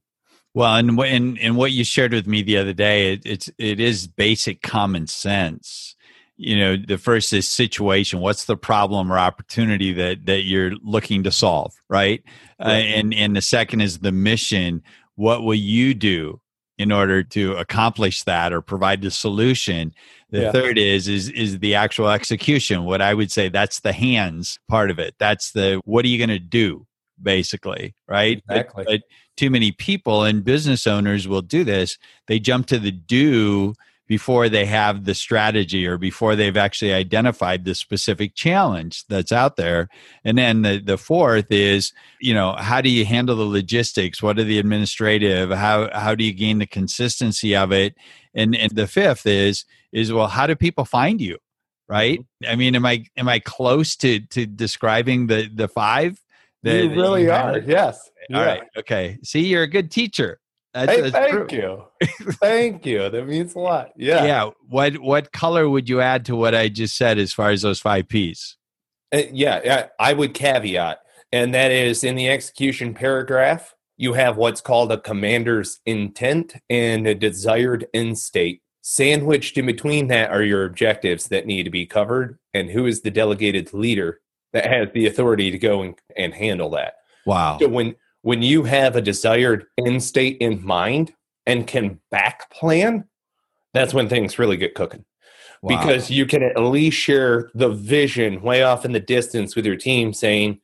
Well, 0.54 0.76
and 0.76 0.98
and 1.00 1.38
and 1.40 1.58
what 1.58 1.74
you 1.74 1.84
shared 1.84 2.14
with 2.14 2.28
me 2.28 2.42
the 2.42 2.58
other 2.58 2.74
day, 2.74 3.14
it, 3.14 3.22
it's 3.26 3.50
it 3.58 3.80
is 3.80 4.08
basic 4.08 4.62
common 4.62 5.08
sense. 5.08 5.96
You 6.38 6.58
know, 6.58 6.78
the 6.78 6.98
first 6.98 7.34
is 7.34 7.48
situation. 7.48 8.20
What's 8.20 8.46
the 8.46 8.56
problem 8.56 9.12
or 9.12 9.18
opportunity 9.18 9.92
that 9.94 10.26
that 10.28 10.44
you're 10.44 10.72
looking 10.82 11.24
to 11.24 11.32
solve, 11.32 11.74
right? 11.90 12.24
right. 12.58 12.68
Uh, 12.68 12.70
and 12.70 13.14
and 13.14 13.36
the 13.36 13.42
second 13.42 13.82
is 13.82 14.00
the 14.00 14.14
mission. 14.14 14.82
What 15.16 15.44
will 15.44 15.56
you 15.56 15.94
do 15.94 16.40
in 16.78 16.92
order 16.92 17.24
to 17.24 17.54
accomplish 17.54 18.24
that 18.24 18.54
or 18.54 18.62
provide 18.62 19.02
the 19.02 19.12
solution? 19.12 19.94
The 20.32 20.42
yeah. 20.42 20.52
third 20.52 20.78
is 20.78 21.08
is 21.08 21.30
is 21.30 21.60
the 21.60 21.76
actual 21.76 22.10
execution. 22.10 22.84
What 22.84 23.02
I 23.02 23.14
would 23.14 23.32
say 23.32 23.50
that's 23.50 23.80
the 23.80 23.94
hands 23.94 24.60
part 24.68 24.92
of 24.92 25.00
it. 25.00 25.16
That's 25.20 25.52
the 25.52 25.82
what 25.86 26.06
are 26.06 26.10
you 26.10 26.18
going 26.18 26.30
to 26.30 26.40
do 26.40 26.86
basically, 27.22 27.96
right? 28.08 28.44
Exactly. 28.50 28.84
But, 28.86 28.92
but 28.92 29.02
too 29.38 29.50
many 29.50 29.72
people 29.72 30.24
and 30.24 30.44
business 30.44 30.88
owners 30.88 31.28
will 31.28 31.42
do 31.42 31.64
this. 31.64 31.98
They 32.28 32.40
jump 32.40 32.68
to 32.68 32.80
the 32.80 32.92
do 32.92 33.74
before 34.08 34.50
they 34.50 34.66
have 34.66 35.06
the 35.06 35.16
strategy 35.16 35.88
or 35.88 35.98
before 35.98 36.36
they've 36.36 36.58
actually 36.58 36.94
identified 36.94 37.66
the 37.66 37.74
specific 37.74 38.36
challenge 38.36 39.06
that's 39.08 39.32
out 39.32 39.56
there. 39.56 39.90
And 40.24 40.38
then 40.38 40.62
the, 40.62 40.80
the 40.80 40.98
fourth 40.98 41.52
is, 41.52 41.92
you 42.20 42.34
know, 42.34 42.54
how 42.54 42.82
do 42.82 42.90
you 42.90 43.06
handle 43.06 43.36
the 43.36 43.46
logistics? 43.46 44.22
What 44.22 44.38
are 44.38 44.44
the 44.44 44.60
administrative? 44.60 45.50
How 45.52 45.90
how 45.92 46.14
do 46.16 46.24
you 46.24 46.34
gain 46.34 46.60
the 46.60 46.68
consistency 46.68 47.56
of 47.56 47.72
it? 47.72 47.96
And 48.34 48.56
and 48.56 48.72
the 48.72 48.88
fifth 48.88 49.26
is 49.26 49.66
is 49.92 50.14
well, 50.14 50.28
how 50.28 50.46
do 50.46 50.56
people 50.56 50.86
find 50.86 51.20
you? 51.20 51.40
Right? 51.88 52.20
Mm-hmm. 52.20 52.52
I 52.52 52.56
mean, 52.56 52.76
am 52.76 52.86
I 52.86 53.06
am 53.18 53.28
I 53.28 53.40
close 53.40 53.96
to 53.98 54.20
to 54.20 54.46
describing 54.46 55.28
the 55.28 55.50
the 55.54 55.68
five? 55.68 56.20
That, 56.64 56.84
you 56.84 56.90
really 56.90 57.24
you 57.24 57.32
are. 57.32 57.60
Yes. 57.60 58.10
All 58.34 58.42
yeah. 58.42 58.46
right. 58.46 58.64
Okay. 58.78 59.20
See, 59.24 59.42
you're 59.42 59.64
a 59.64 59.68
good 59.68 59.92
teacher. 59.92 60.40
That's, 60.76 60.92
hey, 60.92 61.02
that's 61.02 61.14
thank 61.14 61.50
true. 61.50 61.58
you. 61.58 62.34
thank 62.34 62.86
you. 62.86 63.10
That 63.10 63.26
means 63.28 63.56
a 63.56 63.60
lot. 63.60 63.92
Yeah. 63.96 64.26
Yeah. 64.26 64.50
What 64.68 64.98
what 64.98 65.32
color 65.32 65.70
would 65.70 65.88
you 65.88 66.02
add 66.02 66.26
to 66.26 66.36
what 66.36 66.54
I 66.54 66.68
just 66.68 66.98
said 66.98 67.18
as 67.18 67.32
far 67.32 67.52
as 67.52 67.62
those 67.62 67.80
five 67.80 68.10
P's? 68.10 68.58
Uh, 69.14 69.22
yeah, 69.32 69.62
yeah, 69.64 69.88
I 70.00 70.12
would 70.12 70.34
caveat, 70.34 71.00
and 71.32 71.54
that 71.54 71.72
is 71.72 72.04
in 72.04 72.16
the 72.16 72.28
execution 72.28 72.94
paragraph, 72.94 73.74
you 73.96 74.14
have 74.14 74.36
what's 74.36 74.60
called 74.60 74.92
a 74.92 75.00
commander's 75.00 75.80
intent 75.86 76.56
and 76.70 77.08
a 77.08 77.16
desired 77.16 77.86
end 77.94 78.18
state. 78.18 78.62
Sandwiched 78.82 79.58
in 79.58 79.66
between 79.66 80.08
that 80.08 80.30
are 80.30 80.44
your 80.44 80.66
objectives 80.66 81.30
that 81.30 81.46
need 81.46 81.64
to 81.64 81.70
be 81.70 81.86
covered, 81.86 82.38
and 82.54 82.72
who 82.72 82.86
is 82.86 83.02
the 83.02 83.12
delegated 83.12 83.74
leader 83.74 84.20
that 84.52 84.68
has 84.68 84.90
the 84.94 85.08
authority 85.08 85.52
to 85.52 85.58
go 85.58 85.82
and, 85.84 85.96
and 86.18 86.34
handle 86.34 86.70
that. 86.72 86.96
Wow. 87.26 87.60
So 87.62 87.70
when 87.70 87.96
when 88.26 88.42
you 88.42 88.64
have 88.64 88.96
a 88.96 89.02
desired 89.04 89.68
end 89.86 90.02
state 90.02 90.36
in 90.40 90.66
mind 90.66 91.14
and 91.46 91.68
can 91.68 92.00
back 92.10 92.50
plan, 92.50 93.08
that's 93.72 93.94
when 93.94 94.10
things 94.10 94.40
really 94.40 94.58
get 94.58 94.74
cooking. 94.74 95.06
Wow. 95.62 95.78
Because 95.78 96.10
you 96.10 96.26
can 96.26 96.42
at 96.42 96.60
least 96.60 96.98
share 96.98 97.52
the 97.54 97.70
vision 97.70 98.42
way 98.42 98.64
off 98.64 98.84
in 98.84 98.94
the 98.94 99.00
distance 99.00 99.56
with 99.56 99.64
your 99.64 99.76
team 99.76 100.12
saying, 100.12 100.60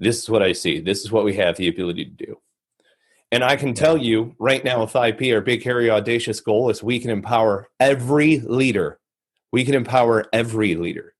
This 0.00 0.18
is 0.20 0.28
what 0.28 0.42
I 0.42 0.50
see. 0.50 0.80
This 0.80 1.04
is 1.04 1.12
what 1.12 1.24
we 1.24 1.36
have 1.36 1.56
the 1.56 1.68
ability 1.68 2.04
to 2.04 2.26
do. 2.26 2.40
And 3.30 3.44
I 3.44 3.54
can 3.54 3.74
tell 3.74 3.96
you 3.96 4.34
right 4.40 4.64
now 4.64 4.80
with 4.80 4.92
5P, 4.92 5.32
our 5.32 5.40
big, 5.40 5.62
hairy, 5.62 5.88
audacious 5.92 6.40
goal 6.40 6.68
is 6.68 6.82
we 6.82 6.98
can 6.98 7.12
empower 7.12 7.68
every 7.78 8.40
leader. 8.40 8.98
We 9.52 9.64
can 9.64 9.76
empower 9.76 10.24
every 10.32 10.74
leader. 10.74 11.14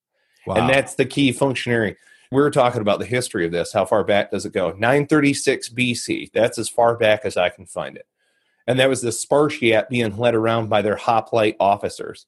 Wow. 0.45 0.57
And 0.57 0.69
that's 0.69 0.97
the 0.97 1.07
key 1.07 1.31
functionary. 1.31 1.97
We 2.31 2.43
were 2.43 2.51
talking 2.51 2.83
about 2.83 2.99
the 2.99 3.07
history 3.07 3.47
of 3.47 3.53
this. 3.53 3.73
How 3.73 3.87
far 3.87 4.05
back 4.05 4.31
does 4.31 4.45
it 4.45 4.53
go? 4.53 4.71
936 4.71 5.71
BC. 5.71 6.31
That's 6.33 6.59
as 6.59 6.69
far 6.69 6.95
back 6.95 7.25
as 7.25 7.37
I 7.37 7.49
can 7.49 7.65
find 7.65 7.97
it. 7.97 8.07
And 8.67 8.79
that 8.79 8.91
was 8.91 9.01
the 9.01 9.13
Spartiate 9.13 9.89
being 9.89 10.17
led 10.19 10.35
around 10.35 10.69
by 10.69 10.83
their 10.83 10.97
hoplite 10.97 11.57
officers 11.59 12.27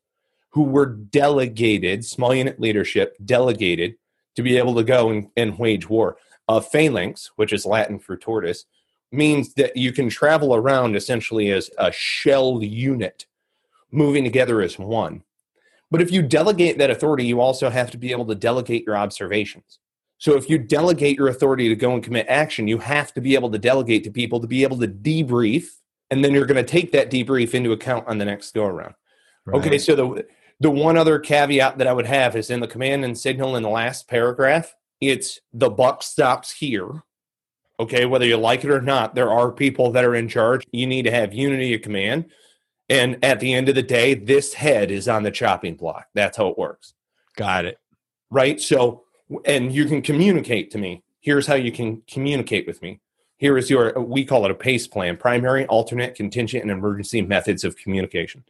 who 0.50 0.62
were 0.62 0.86
delegated, 0.86 2.04
small 2.04 2.34
unit 2.34 2.58
leadership, 2.58 3.14
delegated 3.24 3.96
to 4.36 4.42
be 4.42 4.56
able 4.56 4.74
to 4.76 4.84
go 4.84 5.10
and, 5.10 5.28
and 5.36 5.58
wage 5.58 5.88
war. 5.88 6.16
A 6.48 6.62
phalanx, 6.62 7.30
which 7.36 7.52
is 7.52 7.66
Latin 7.66 7.98
for 7.98 8.16
tortoise, 8.16 8.64
means 9.12 9.54
that 9.54 9.76
you 9.76 9.92
can 9.92 10.08
travel 10.08 10.54
around 10.54 10.96
essentially 10.96 11.50
as 11.50 11.70
a 11.78 11.92
shell 11.92 12.62
unit, 12.62 13.26
moving 13.90 14.24
together 14.24 14.62
as 14.62 14.78
one. 14.78 15.22
But 15.90 16.00
if 16.00 16.10
you 16.10 16.22
delegate 16.22 16.78
that 16.78 16.90
authority, 16.90 17.26
you 17.26 17.40
also 17.40 17.68
have 17.68 17.90
to 17.90 17.98
be 17.98 18.12
able 18.12 18.26
to 18.26 18.34
delegate 18.34 18.86
your 18.86 18.96
observations. 18.96 19.78
So 20.20 20.36
if 20.36 20.50
you 20.50 20.58
delegate 20.58 21.16
your 21.16 21.28
authority 21.28 21.70
to 21.70 21.74
go 21.74 21.94
and 21.94 22.04
commit 22.04 22.26
action, 22.28 22.68
you 22.68 22.76
have 22.76 23.12
to 23.14 23.22
be 23.22 23.34
able 23.34 23.50
to 23.50 23.58
delegate 23.58 24.04
to 24.04 24.10
people 24.10 24.38
to 24.40 24.46
be 24.46 24.62
able 24.62 24.78
to 24.78 24.86
debrief, 24.86 25.64
and 26.10 26.22
then 26.22 26.34
you're 26.34 26.44
going 26.46 26.62
to 26.62 26.70
take 26.70 26.92
that 26.92 27.10
debrief 27.10 27.54
into 27.54 27.72
account 27.72 28.06
on 28.06 28.18
the 28.18 28.26
next 28.26 28.52
go 28.52 28.66
around. 28.66 28.94
Right. 29.46 29.58
Okay, 29.58 29.78
so 29.78 29.96
the 29.96 30.26
the 30.60 30.70
one 30.70 30.98
other 30.98 31.18
caveat 31.18 31.78
that 31.78 31.86
I 31.86 31.94
would 31.94 32.06
have 32.06 32.36
is 32.36 32.50
in 32.50 32.60
the 32.60 32.68
command 32.68 33.02
and 33.02 33.18
signal 33.18 33.56
in 33.56 33.62
the 33.62 33.70
last 33.70 34.08
paragraph, 34.08 34.76
it's 35.00 35.40
the 35.54 35.70
buck 35.70 36.02
stops 36.02 36.52
here. 36.52 37.02
Okay, 37.80 38.04
whether 38.04 38.26
you 38.26 38.36
like 38.36 38.62
it 38.62 38.70
or 38.70 38.82
not, 38.82 39.14
there 39.14 39.30
are 39.30 39.50
people 39.50 39.90
that 39.92 40.04
are 40.04 40.14
in 40.14 40.28
charge. 40.28 40.66
You 40.70 40.86
need 40.86 41.06
to 41.06 41.10
have 41.10 41.32
unity 41.32 41.72
of 41.72 41.80
command. 41.80 42.26
And 42.90 43.24
at 43.24 43.40
the 43.40 43.54
end 43.54 43.70
of 43.70 43.74
the 43.74 43.82
day, 43.82 44.12
this 44.12 44.52
head 44.52 44.90
is 44.90 45.08
on 45.08 45.22
the 45.22 45.30
chopping 45.30 45.76
block. 45.76 46.08
That's 46.12 46.36
how 46.36 46.48
it 46.48 46.58
works. 46.58 46.92
Got 47.36 47.64
it. 47.64 47.78
Right. 48.30 48.60
So 48.60 49.04
and 49.44 49.72
you 49.72 49.84
can 49.86 50.02
communicate 50.02 50.70
to 50.72 50.78
me. 50.78 51.02
Here's 51.20 51.46
how 51.46 51.54
you 51.54 51.72
can 51.72 52.02
communicate 52.10 52.66
with 52.66 52.80
me. 52.82 53.00
Here 53.36 53.56
is 53.56 53.70
your, 53.70 53.98
we 54.00 54.24
call 54.24 54.44
it 54.44 54.50
a 54.50 54.54
PACE 54.54 54.86
plan 54.86 55.16
primary, 55.16 55.66
alternate, 55.66 56.14
contingent, 56.14 56.62
and 56.62 56.70
emergency 56.70 57.22
methods 57.22 57.64
of 57.64 57.76
communication. 57.76 58.44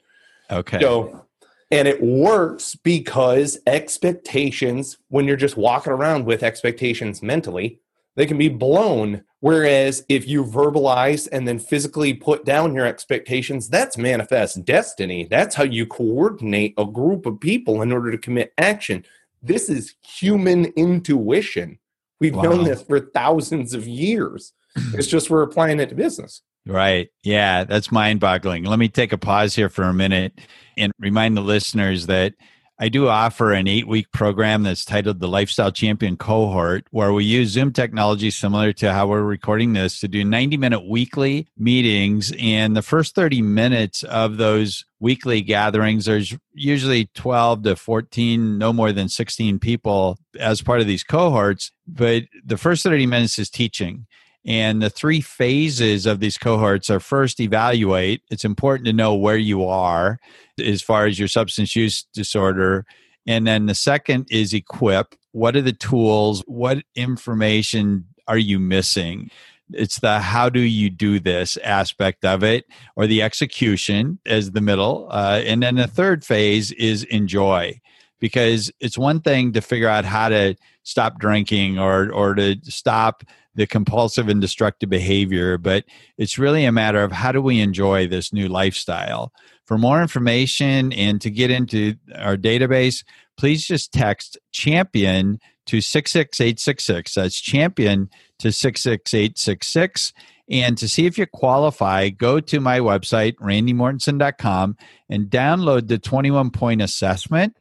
Okay. 0.50 0.80
So, 0.80 1.26
and 1.70 1.86
it 1.86 2.02
works 2.02 2.74
because 2.74 3.58
expectations, 3.66 4.98
when 5.08 5.26
you're 5.26 5.36
just 5.36 5.56
walking 5.56 5.92
around 5.92 6.24
with 6.26 6.42
expectations 6.42 7.22
mentally, 7.22 7.78
they 8.16 8.26
can 8.26 8.38
be 8.38 8.48
blown. 8.48 9.22
Whereas 9.38 10.04
if 10.08 10.26
you 10.26 10.44
verbalize 10.44 11.28
and 11.30 11.46
then 11.46 11.58
physically 11.58 12.12
put 12.12 12.44
down 12.44 12.74
your 12.74 12.84
expectations, 12.84 13.68
that's 13.68 13.96
manifest 13.96 14.64
destiny. 14.64 15.28
That's 15.30 15.54
how 15.54 15.62
you 15.62 15.86
coordinate 15.86 16.74
a 16.76 16.84
group 16.84 17.24
of 17.24 17.40
people 17.40 17.80
in 17.80 17.92
order 17.92 18.10
to 18.10 18.18
commit 18.18 18.52
action. 18.58 19.04
This 19.42 19.68
is 19.68 19.94
human 20.04 20.66
intuition. 20.76 21.78
We've 22.20 22.34
wow. 22.34 22.42
known 22.42 22.64
this 22.64 22.82
for 22.82 23.00
thousands 23.00 23.74
of 23.74 23.86
years. 23.86 24.52
it's 24.94 25.06
just 25.06 25.30
we're 25.30 25.42
applying 25.42 25.80
it 25.80 25.88
to 25.88 25.94
business. 25.94 26.42
Right. 26.66 27.08
Yeah, 27.22 27.64
that's 27.64 27.90
mind 27.90 28.20
boggling. 28.20 28.64
Let 28.64 28.78
me 28.78 28.88
take 28.88 29.12
a 29.12 29.18
pause 29.18 29.54
here 29.54 29.68
for 29.68 29.84
a 29.84 29.94
minute 29.94 30.38
and 30.76 30.92
remind 30.98 31.36
the 31.36 31.42
listeners 31.42 32.06
that 32.06 32.34
I 32.82 32.88
do 32.88 33.08
offer 33.08 33.52
an 33.52 33.68
eight 33.68 33.86
week 33.86 34.10
program 34.10 34.62
that's 34.62 34.86
titled 34.86 35.20
the 35.20 35.28
Lifestyle 35.28 35.70
Champion 35.70 36.16
Cohort, 36.16 36.86
where 36.90 37.12
we 37.12 37.26
use 37.26 37.50
Zoom 37.50 37.74
technology 37.74 38.30
similar 38.30 38.72
to 38.72 38.90
how 38.90 39.06
we're 39.06 39.20
recording 39.22 39.74
this 39.74 40.00
to 40.00 40.08
do 40.08 40.24
90 40.24 40.56
minute 40.56 40.88
weekly 40.88 41.46
meetings. 41.58 42.32
And 42.38 42.74
the 42.74 42.80
first 42.80 43.14
30 43.14 43.42
minutes 43.42 44.02
of 44.04 44.38
those 44.38 44.86
weekly 44.98 45.42
gatherings, 45.42 46.06
there's 46.06 46.34
usually 46.54 47.10
12 47.14 47.64
to 47.64 47.76
14, 47.76 48.56
no 48.56 48.72
more 48.72 48.92
than 48.92 49.10
16 49.10 49.58
people 49.58 50.18
as 50.38 50.62
part 50.62 50.80
of 50.80 50.86
these 50.86 51.04
cohorts. 51.04 51.72
But 51.86 52.22
the 52.42 52.56
first 52.56 52.82
30 52.82 53.04
minutes 53.04 53.38
is 53.38 53.50
teaching. 53.50 54.06
And 54.46 54.80
the 54.80 54.90
three 54.90 55.20
phases 55.20 56.06
of 56.06 56.20
these 56.20 56.38
cohorts 56.38 56.88
are 56.88 57.00
first 57.00 57.40
evaluate. 57.40 58.22
It's 58.30 58.44
important 58.44 58.86
to 58.86 58.92
know 58.92 59.14
where 59.14 59.36
you 59.36 59.66
are 59.66 60.18
as 60.58 60.80
far 60.82 61.06
as 61.06 61.18
your 61.18 61.28
substance 61.28 61.76
use 61.76 62.04
disorder. 62.14 62.86
And 63.26 63.46
then 63.46 63.66
the 63.66 63.74
second 63.74 64.26
is 64.30 64.54
equip. 64.54 65.14
What 65.32 65.56
are 65.56 65.62
the 65.62 65.72
tools? 65.72 66.42
What 66.46 66.82
information 66.94 68.06
are 68.26 68.38
you 68.38 68.58
missing? 68.58 69.30
It's 69.72 70.00
the 70.00 70.20
how 70.20 70.48
do 70.48 70.60
you 70.60 70.90
do 70.90 71.20
this 71.20 71.56
aspect 71.58 72.24
of 72.24 72.42
it, 72.42 72.64
or 72.96 73.06
the 73.06 73.22
execution 73.22 74.18
as 74.26 74.50
the 74.50 74.60
middle. 74.60 75.06
Uh, 75.10 75.42
and 75.44 75.62
then 75.62 75.76
the 75.76 75.86
third 75.86 76.24
phase 76.24 76.72
is 76.72 77.04
enjoy 77.04 77.80
because 78.18 78.70
it's 78.80 78.98
one 78.98 79.20
thing 79.20 79.52
to 79.52 79.60
figure 79.60 79.88
out 79.88 80.04
how 80.04 80.28
to 80.28 80.56
stop 80.82 81.18
drinking 81.18 81.78
or 81.78 82.10
or 82.12 82.34
to 82.34 82.56
stop 82.64 83.22
the 83.54 83.66
compulsive 83.66 84.28
and 84.28 84.40
destructive 84.40 84.88
behavior, 84.88 85.58
but 85.58 85.84
it's 86.18 86.38
really 86.38 86.64
a 86.64 86.72
matter 86.72 87.02
of 87.02 87.12
how 87.12 87.32
do 87.32 87.42
we 87.42 87.60
enjoy 87.60 88.06
this 88.06 88.32
new 88.32 88.48
lifestyle. 88.48 89.32
For 89.66 89.78
more 89.78 90.02
information 90.02 90.92
and 90.92 91.20
to 91.20 91.30
get 91.30 91.50
into 91.50 91.94
our 92.16 92.36
database, 92.36 93.04
please 93.36 93.66
just 93.66 93.92
text 93.92 94.38
champion 94.52 95.38
to 95.66 95.80
66866. 95.80 97.14
That's 97.14 97.40
champion 97.40 98.10
to 98.38 98.50
66866. 98.50 100.12
And 100.50 100.76
to 100.78 100.88
see 100.88 101.06
if 101.06 101.16
you 101.16 101.26
qualify, 101.26 102.08
go 102.08 102.40
to 102.40 102.58
my 102.58 102.80
website, 102.80 103.34
randymortensen.com, 103.36 104.76
and 105.08 105.26
download 105.26 105.86
the 105.86 105.98
21 105.98 106.50
point 106.50 106.82
assessment. 106.82 107.56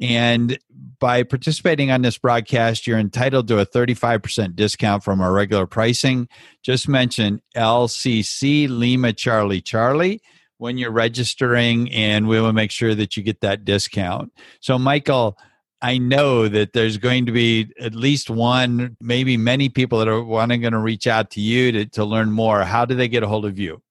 And 0.00 0.58
by 1.04 1.22
participating 1.22 1.90
on 1.90 2.00
this 2.00 2.16
broadcast, 2.16 2.86
you're 2.86 2.98
entitled 2.98 3.46
to 3.46 3.58
a 3.58 3.66
35% 3.66 4.56
discount 4.56 5.04
from 5.04 5.20
our 5.20 5.34
regular 5.34 5.66
pricing. 5.66 6.26
Just 6.62 6.88
mention 6.88 7.42
LCC 7.54 8.70
Lima 8.70 9.12
Charlie 9.12 9.60
Charlie 9.60 10.22
when 10.56 10.78
you're 10.78 10.90
registering, 10.90 11.92
and 11.92 12.26
we 12.26 12.40
will 12.40 12.54
make 12.54 12.70
sure 12.70 12.94
that 12.94 13.18
you 13.18 13.22
get 13.22 13.42
that 13.42 13.66
discount. 13.66 14.32
So, 14.60 14.78
Michael, 14.78 15.36
I 15.82 15.98
know 15.98 16.48
that 16.48 16.72
there's 16.72 16.96
going 16.96 17.26
to 17.26 17.32
be 17.32 17.70
at 17.78 17.94
least 17.94 18.30
one, 18.30 18.96
maybe 18.98 19.36
many 19.36 19.68
people 19.68 19.98
that 19.98 20.08
are 20.08 20.24
wanting 20.24 20.62
going 20.62 20.72
to 20.72 20.78
reach 20.78 21.06
out 21.06 21.30
to 21.32 21.40
you 21.42 21.70
to, 21.70 21.84
to 21.84 22.04
learn 22.06 22.30
more. 22.30 22.62
How 22.62 22.86
do 22.86 22.94
they 22.94 23.08
get 23.08 23.22
a 23.22 23.28
hold 23.28 23.44
of 23.44 23.58
you? 23.58 23.82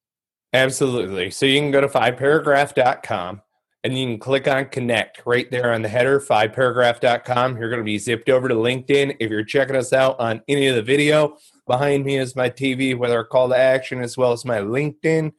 Absolutely. 0.52 1.30
So 1.30 1.46
you 1.46 1.60
can 1.60 1.70
go 1.70 1.82
to 1.82 1.88
fiveparagraph.com 1.88 3.43
and 3.84 3.98
you 3.98 4.06
can 4.06 4.20
click 4.20 4.48
on 4.48 4.66
connect 4.66 5.22
right 5.26 5.50
there 5.52 5.74
on 5.74 5.82
the 5.82 5.90
header, 5.90 6.20
fiveparagraph.com. 6.20 7.58
You're 7.58 7.70
going 7.70 7.82
to 7.82 7.86
be 7.86 7.98
zipped 7.98 8.30
over 8.30 8.48
to 8.48 8.56
LinkedIn. 8.56 9.18
If 9.20 9.30
you're 9.30 9.44
checking 9.44 9.76
us 9.76 9.92
out 9.92 10.20
on 10.20 10.42
any 10.48 10.68
of 10.68 10.76
the 10.76 10.82
video, 10.82 11.38
behind 11.68 12.06
me 12.06 12.18
is 12.18 12.36
my 12.36 12.50
TV 12.50 12.98
with 12.98 13.12
our 13.12 13.26
call 13.26 13.50
to 13.50 13.58
action 13.58 14.02
as 14.02 14.18
well 14.18 14.32
as 14.32 14.46
my 14.46 14.60
LinkedIn. 14.60 15.34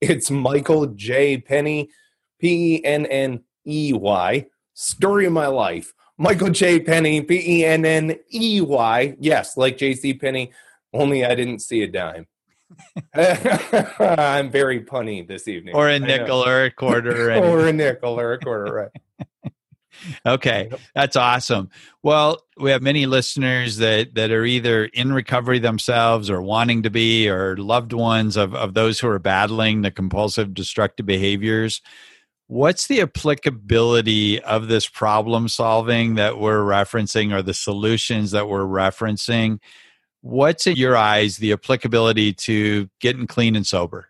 It's 0.00 0.30
Michael 0.30 0.86
J. 0.86 1.38
Penney, 1.38 1.88
P 2.38 2.76
E 2.76 2.84
N 2.84 3.06
N 3.06 3.40
E 3.66 3.92
Y. 3.94 4.46
Story 4.74 5.24
of 5.24 5.32
my 5.32 5.46
life. 5.46 5.94
Michael 6.18 6.50
J. 6.50 6.80
Penney, 6.80 7.22
P 7.22 7.60
E 7.60 7.64
N 7.64 7.86
N 7.86 8.16
E 8.32 8.60
Y. 8.60 9.16
Yes, 9.18 9.56
like 9.56 9.78
J.C. 9.78 10.14
Penney, 10.14 10.52
only 10.92 11.24
I 11.24 11.34
didn't 11.34 11.60
see 11.60 11.82
a 11.82 11.88
dime. 11.88 12.26
I'm 13.14 14.50
very 14.50 14.80
punny 14.80 15.26
this 15.26 15.48
evening. 15.48 15.74
Or 15.74 15.88
a 15.88 15.98
nickel 15.98 16.44
or 16.44 16.64
a 16.64 16.70
quarter. 16.70 17.32
Or, 17.32 17.44
or 17.44 17.68
a 17.68 17.72
nickel 17.72 18.18
or 18.18 18.32
a 18.32 18.38
quarter, 18.38 18.72
right. 18.74 19.52
okay, 20.26 20.70
that's 20.94 21.16
awesome. 21.16 21.70
Well, 22.02 22.42
we 22.58 22.70
have 22.70 22.82
many 22.82 23.06
listeners 23.06 23.76
that 23.78 24.14
that 24.14 24.30
are 24.30 24.44
either 24.44 24.86
in 24.86 25.12
recovery 25.12 25.58
themselves 25.58 26.30
or 26.30 26.42
wanting 26.42 26.82
to 26.82 26.90
be 26.90 27.28
or 27.28 27.56
loved 27.56 27.92
ones 27.92 28.36
of, 28.36 28.54
of 28.54 28.74
those 28.74 29.00
who 29.00 29.08
are 29.08 29.18
battling 29.18 29.82
the 29.82 29.90
compulsive 29.90 30.54
destructive 30.54 31.06
behaviors. 31.06 31.80
What's 32.48 32.86
the 32.86 33.00
applicability 33.00 34.40
of 34.40 34.68
this 34.68 34.86
problem 34.86 35.48
solving 35.48 36.14
that 36.14 36.38
we're 36.38 36.62
referencing 36.62 37.32
or 37.32 37.42
the 37.42 37.54
solutions 37.54 38.30
that 38.30 38.48
we're 38.48 38.64
referencing? 38.64 39.58
What's 40.26 40.66
in 40.66 40.74
your 40.74 40.96
eyes 40.96 41.36
the 41.36 41.52
applicability 41.52 42.32
to 42.32 42.90
getting 43.00 43.28
clean 43.28 43.54
and 43.54 43.64
sober? 43.64 44.08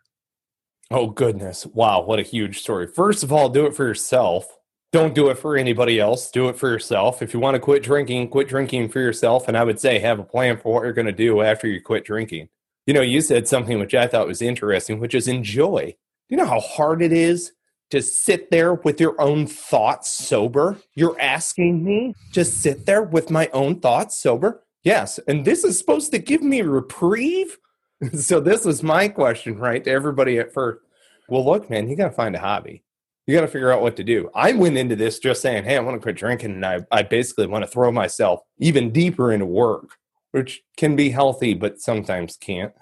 Oh, 0.91 1.09
goodness. 1.09 1.67
Wow, 1.67 2.05
what 2.05 2.19
a 2.19 2.23
huge 2.23 2.61
story. 2.61 2.87
First 2.87 3.23
of 3.23 3.31
all, 3.31 3.51
do 3.51 3.67
it 3.67 3.75
for 3.75 3.87
yourself. 3.87 4.49
Don't 4.93 5.15
do 5.15 5.29
it 5.29 5.39
for 5.39 5.59
anybody 5.59 6.01
else. 6.01 6.31
Do 6.31 6.49
it 6.49 6.57
for 6.57 6.71
yourself. 6.71 7.21
If 7.21 7.35
you 7.35 7.41
want 7.41 7.57
to 7.57 7.61
quit 7.61 7.83
drinking, 7.83 8.29
quit 8.29 8.49
drinking 8.49 8.89
for 8.89 8.99
yourself. 8.99 9.47
And 9.47 9.59
I 9.59 9.65
would 9.65 9.79
say 9.79 9.99
have 9.99 10.19
a 10.19 10.25
plan 10.25 10.57
for 10.57 10.73
what 10.73 10.85
you're 10.85 10.95
going 10.95 11.05
to 11.05 11.13
do 11.13 11.43
after 11.43 11.69
you 11.69 11.83
quit 11.83 12.07
drinking. 12.07 12.49
You 12.87 12.95
know, 12.95 13.03
you 13.03 13.21
said 13.21 13.47
something 13.47 13.79
which 13.79 13.95
I 13.95 14.07
thought 14.07 14.27
was 14.27 14.41
interesting, 14.41 14.99
which 15.01 15.15
is 15.15 15.29
enjoy. 15.29 15.97
You 16.31 16.39
know 16.39 16.47
how 16.47 16.61
hard 16.61 17.03
it 17.03 17.13
is 17.13 17.53
to 17.91 18.01
sit 18.01 18.51
there 18.51 18.73
with 18.73 19.03
your 19.03 19.21
own 19.21 19.47
thoughts 19.47 20.11
sober? 20.11 20.79
You're 20.95 21.21
asking 21.21 21.85
me 21.85 22.15
to 22.33 22.43
sit 22.43 22.87
there 22.87 23.03
with 23.03 23.31
my 23.31 23.51
own 23.53 23.81
thoughts 23.81 24.19
sober? 24.19 24.63
Yes. 24.87 25.19
And 25.27 25.45
this 25.45 25.65
is 25.65 25.77
supposed 25.77 26.13
to 26.13 26.19
give 26.19 26.43
me 26.43 26.63
reprieve? 26.63 27.59
so, 28.15 28.39
this 28.39 28.65
is 28.65 28.85
my 28.85 29.09
question, 29.09 29.59
right, 29.59 29.83
to 29.83 29.91
everybody 29.91 30.39
at 30.39 30.53
first. 30.53 30.81
Well, 31.29 31.45
look, 31.45 31.69
man, 31.69 31.89
you 31.89 31.97
got 31.97 32.11
to 32.11 32.15
find 32.15 32.37
a 32.37 32.39
hobby. 32.39 32.85
You 33.27 33.35
got 33.35 33.41
to 33.41 33.49
figure 33.49 33.73
out 33.73 33.83
what 33.83 33.97
to 33.97 34.05
do. 34.05 34.31
I 34.33 34.53
went 34.53 34.79
into 34.79 34.95
this 34.95 35.19
just 35.19 35.43
saying, 35.43 35.65
hey, 35.65 35.77
I 35.77 35.81
want 35.81 35.97
to 35.97 36.01
quit 36.01 36.15
drinking. 36.15 36.53
And 36.53 36.65
I, 36.65 36.87
I 36.93 37.03
basically 37.03 37.49
want 37.49 37.65
to 37.65 37.71
throw 37.71 37.91
myself 37.91 38.43
even 38.59 38.93
deeper 38.93 39.33
into 39.33 39.45
work, 39.45 39.97
which 40.31 40.63
can 40.77 40.95
be 40.95 41.11
healthy, 41.11 41.53
but 41.53 41.81
sometimes 41.81 42.37
can't. 42.37 42.73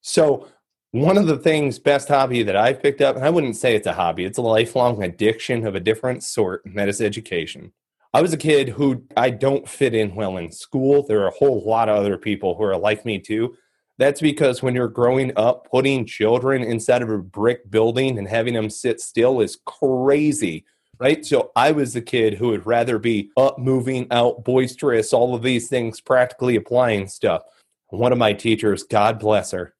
So, 0.00 0.48
one 0.90 1.16
of 1.16 1.28
the 1.28 1.38
things, 1.38 1.78
best 1.78 2.08
hobby 2.08 2.42
that 2.42 2.56
I've 2.56 2.82
picked 2.82 3.02
up, 3.02 3.14
and 3.14 3.24
I 3.24 3.30
wouldn't 3.30 3.56
say 3.56 3.76
it's 3.76 3.86
a 3.86 3.92
hobby, 3.92 4.24
it's 4.24 4.38
a 4.38 4.42
lifelong 4.42 5.00
addiction 5.04 5.64
of 5.64 5.76
a 5.76 5.80
different 5.80 6.24
sort, 6.24 6.64
and 6.64 6.76
that 6.76 6.88
is 6.88 7.00
education. 7.00 7.72
I 8.14 8.20
was 8.20 8.34
a 8.34 8.38
kid 8.38 8.68
who 8.68 9.04
I 9.16 9.30
don't 9.30 9.66
fit 9.66 9.94
in 9.94 10.14
well 10.14 10.36
in 10.36 10.52
school. 10.52 11.02
There 11.06 11.22
are 11.22 11.28
a 11.28 11.38
whole 11.38 11.62
lot 11.64 11.88
of 11.88 11.96
other 11.96 12.18
people 12.18 12.54
who 12.54 12.64
are 12.64 12.76
like 12.76 13.06
me 13.06 13.18
too. 13.18 13.56
That's 13.98 14.20
because 14.20 14.62
when 14.62 14.74
you're 14.74 14.88
growing 14.88 15.32
up, 15.36 15.68
putting 15.70 16.04
children 16.04 16.62
inside 16.62 17.00
of 17.00 17.08
a 17.08 17.18
brick 17.18 17.70
building 17.70 18.18
and 18.18 18.28
having 18.28 18.52
them 18.52 18.68
sit 18.68 19.00
still 19.00 19.40
is 19.40 19.58
crazy, 19.64 20.66
right? 20.98 21.24
So 21.24 21.52
I 21.56 21.72
was 21.72 21.94
the 21.94 22.02
kid 22.02 22.34
who 22.34 22.48
would 22.48 22.66
rather 22.66 22.98
be 22.98 23.30
up, 23.36 23.58
moving, 23.58 24.06
out, 24.10 24.44
boisterous, 24.44 25.14
all 25.14 25.34
of 25.34 25.42
these 25.42 25.68
things, 25.68 26.00
practically 26.00 26.56
applying 26.56 27.08
stuff. 27.08 27.42
One 27.88 28.12
of 28.12 28.18
my 28.18 28.34
teachers, 28.34 28.82
God 28.82 29.18
bless 29.20 29.52
her, 29.52 29.74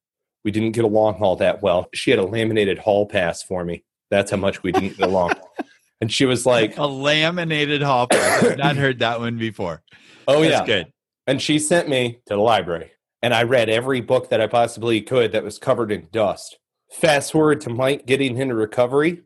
we 0.45 0.51
didn't 0.51 0.73
get 0.73 0.85
along 0.85 1.17
all 1.17 1.37
that 1.37 1.63
well. 1.63 1.89
She 1.93 2.11
had 2.11 2.19
a 2.19 2.27
laminated 2.27 2.79
hall 2.79 3.07
pass 3.07 3.43
for 3.43 3.65
me. 3.65 3.85
That's 4.11 4.31
how 4.31 4.37
much 4.39 4.63
we 4.63 4.73
didn't 4.73 4.97
get 4.97 5.09
along. 5.09 5.33
And 6.03 6.13
she 6.13 6.27
was 6.27 6.45
like, 6.45 6.77
a 6.79 6.85
laminated 6.85 7.81
pass. 7.81 8.09
I've 8.13 8.59
not 8.59 8.77
heard 8.77 8.99
that 8.99 9.21
one 9.21 9.39
before. 9.39 9.83
Oh, 10.29 10.43
That's 10.43 10.61
yeah. 10.61 10.67
good. 10.67 10.93
And 11.27 11.43
she 11.43 11.59
sent 11.59 11.89
me 11.89 12.21
to 12.27 12.35
the 12.35 12.41
library. 12.41 12.93
And 13.23 13.35
I 13.35 13.43
read 13.43 13.69
every 13.69 14.01
book 14.01 14.31
that 14.31 14.41
I 14.41 14.47
possibly 14.47 15.01
could 15.01 15.33
that 15.33 15.43
was 15.43 15.59
covered 15.59 15.91
in 15.91 16.07
dust. 16.13 16.59
Fast 16.93 17.33
forward 17.33 17.61
to 17.63 17.71
Mike 17.71 18.07
getting 18.07 18.39
into 18.39 18.55
recovery 18.55 19.23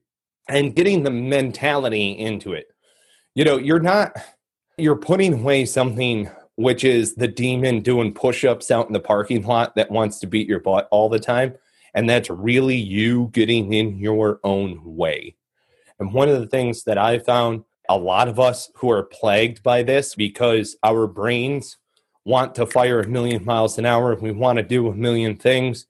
and 0.49 0.75
getting 0.75 1.03
the 1.03 1.11
mentality 1.11 2.12
into 2.12 2.55
it. 2.55 2.69
You 3.35 3.45
know, 3.45 3.59
you're 3.59 3.79
not, 3.79 4.17
you're 4.79 4.97
putting 4.97 5.35
away 5.41 5.67
something 5.67 6.31
which 6.57 6.83
is 6.83 7.15
the 7.15 7.29
demon 7.29 7.81
doing 7.81 8.15
push 8.15 8.43
ups 8.43 8.71
out 8.71 8.87
in 8.87 8.95
the 8.95 9.01
parking 9.01 9.45
lot 9.45 9.75
that 9.77 9.91
wants 9.91 10.19
to 10.21 10.27
beat 10.27 10.49
your 10.49 10.61
butt 10.61 10.89
all 10.91 11.11
the 11.11 11.21
time. 11.21 11.55
And 11.95 12.09
that's 12.09 12.31
really 12.31 12.77
you 12.77 13.29
getting 13.33 13.75
in 13.75 13.99
your 13.99 14.41
own 14.43 14.81
way. 14.83 15.36
And 15.99 16.13
one 16.13 16.29
of 16.29 16.41
the 16.41 16.47
things 16.47 16.85
that 16.85 16.99
I 16.99 17.19
found 17.19 17.65
a 17.89 17.97
lot 17.97 18.29
of 18.29 18.39
us 18.41 18.71
who 18.77 18.91
are 18.91 19.05
plagued 19.05 19.63
by 19.63 19.83
this 19.83 20.15
because 20.15 20.77
our 20.83 21.07
brains 21.07 21.79
want 22.25 22.55
to 22.57 22.67
fire 22.67 23.01
a 23.01 23.09
million 23.09 23.45
miles 23.45 23.79
an 23.79 23.87
hour, 23.87 24.15
we 24.17 24.33
want 24.33 24.57
to 24.57 24.63
do 24.63 24.89
a 24.89 24.95
million 24.95 25.37
things. 25.37 25.87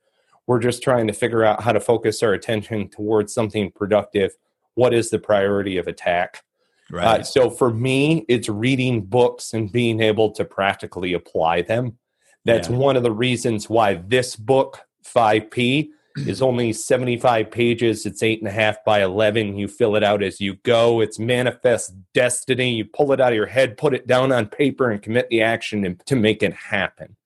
We're 0.47 0.61
just 0.61 0.83
trying 0.83 1.07
to 1.07 1.13
figure 1.13 1.43
out 1.45 1.63
how 1.63 1.73
to 1.73 1.81
focus 1.81 2.23
our 2.23 2.35
attention 2.35 2.89
towards 2.89 3.33
something 3.33 3.73
productive. 3.75 4.33
What 4.75 4.93
is 4.93 5.11
the 5.11 5.19
priority 5.19 5.79
of 5.79 5.89
attack? 5.89 6.43
Right. 6.91 7.21
Uh, 7.21 7.23
so 7.25 7.51
for 7.51 7.73
me, 7.73 8.25
it's 8.29 8.49
reading 8.49 9.01
books 9.03 9.55
and 9.55 9.73
being 9.73 10.01
able 10.01 10.31
to 10.33 10.45
practically 10.45 11.15
apply 11.15 11.63
them. 11.63 11.99
That's 12.45 12.69
Yeah. 12.69 12.77
one 12.77 12.97
of 12.97 13.03
the 13.03 13.11
reasons 13.11 13.69
why 13.69 13.95
this 13.95 14.37
book, 14.37 14.83
5P, 15.03 15.91
is 16.17 16.41
only 16.41 16.73
75 16.73 17.51
pages. 17.51 18.07
It's 18.07 18.23
eight 18.23 18.41
and 18.41 18.49
a 18.49 18.53
half 18.53 18.85
by 18.85 19.03
11. 19.03 19.57
You 19.57 19.69
fill 19.69 19.97
it 19.97 20.03
out 20.03 20.23
as 20.23 20.41
you 20.41 20.55
go. 20.63 21.01
It's 21.01 21.19
manifest 21.19 21.95
destiny. 22.15 22.73
You 22.75 22.85
pull 22.87 23.13
it 23.13 23.21
out 23.21 23.33
of 23.33 23.37
your 23.37 23.47
head, 23.47 23.77
put 23.77 23.95
it 23.95 24.07
down 24.07 24.33
on 24.33 24.47
paper, 24.47 24.91
and 24.91 25.03
commit 25.03 25.29
the 25.29 25.43
action 25.43 25.99
to 26.07 26.17
make 26.17 26.43
it 26.43 26.55
happen. 26.55 27.17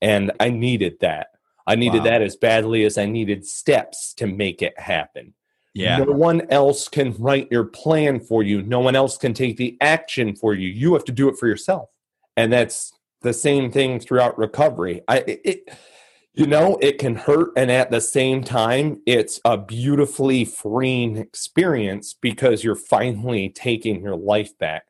And 0.00 0.30
I 0.38 0.50
needed 0.50 1.00
that. 1.00 1.28
I 1.66 1.74
needed 1.74 1.98
Wow. 1.98 2.04
that 2.04 2.22
as 2.22 2.36
badly 2.36 2.84
as 2.84 2.96
I 2.96 3.06
needed 3.06 3.44
steps 3.44 4.14
to 4.14 4.26
make 4.26 4.62
it 4.62 4.78
happen. 4.78 5.34
yeah. 5.74 5.98
No 5.98 6.12
one 6.12 6.42
else 6.50 6.88
can 6.88 7.14
write 7.18 7.48
your 7.50 7.64
plan 7.64 8.20
for 8.20 8.42
you. 8.42 8.62
No 8.62 8.80
one 8.80 8.96
else 8.96 9.16
can 9.18 9.34
take 9.34 9.56
the 9.58 9.76
action 9.80 10.34
for 10.34 10.54
you. 10.54 10.68
You 10.68 10.94
have 10.94 11.04
to 11.04 11.12
do 11.12 11.28
it 11.28 11.36
for 11.38 11.46
yourself. 11.46 11.88
And 12.36 12.52
that's 12.52 12.92
the 13.22 13.32
same 13.32 13.70
thing 13.70 14.00
throughout 14.00 14.38
recovery. 14.38 15.02
I 15.08 15.18
it, 15.18 15.40
it 15.44 15.68
you 16.38 16.46
know, 16.46 16.78
it 16.80 16.98
can 16.98 17.16
hurt 17.16 17.50
and 17.56 17.70
at 17.70 17.90
the 17.90 18.00
same 18.00 18.42
time 18.44 19.02
it's 19.06 19.40
a 19.44 19.58
beautifully 19.58 20.44
freeing 20.44 21.16
experience 21.16 22.14
because 22.20 22.62
you're 22.62 22.74
finally 22.76 23.48
taking 23.48 24.00
your 24.02 24.16
life 24.16 24.56
back. 24.58 24.84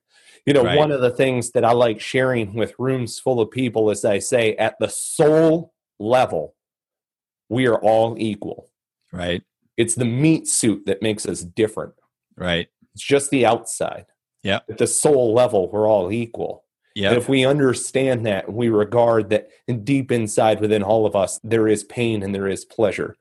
You 0.47 0.53
know, 0.55 0.65
Right. 0.65 0.79
one 0.79 0.91
of 0.93 1.01
the 1.01 1.11
things 1.11 1.51
that 1.53 1.65
I 1.65 1.73
like 1.73 2.01
sharing 2.01 2.55
with 2.55 2.75
rooms 2.79 3.19
full 3.19 3.41
of 3.41 3.51
people 3.51 3.91
is 3.91 4.05
I 4.05 4.19
say 4.19 4.55
at 4.57 4.77
the 4.79 4.89
soul 4.89 5.73
level 5.99 6.55
we 7.49 7.67
are 7.67 7.79
all 7.81 8.15
equal. 8.19 8.71
Right. 9.13 9.43
It's 9.77 9.95
the 9.95 10.05
meat 10.05 10.47
suit 10.49 10.85
that 10.87 11.03
makes 11.03 11.25
us 11.27 11.41
different. 11.41 11.95
Right. 12.37 12.69
It's 12.95 13.03
just 13.03 13.31
the 13.31 13.47
outside. 13.47 14.07
Yeah. 14.43 14.61
At 14.69 14.79
the 14.79 14.87
soul 14.87 15.33
level, 15.35 15.71
we're 15.71 15.89
all 15.89 16.13
equal. 16.13 16.65
Yeah. 16.99 17.13
If 17.13 17.29
we 17.29 17.47
understand 17.47 18.27
that, 18.27 18.53
we 18.53 18.71
regard 18.71 19.31
that 19.31 19.51
deep 19.85 20.11
inside 20.11 20.61
within 20.61 20.83
all 20.83 21.07
of 21.07 21.15
us, 21.15 21.39
there 21.45 21.69
is 21.69 21.85
pain 21.85 22.25
and 22.25 22.35
there 22.35 22.49
is 22.49 22.65
pleasure. 22.65 23.17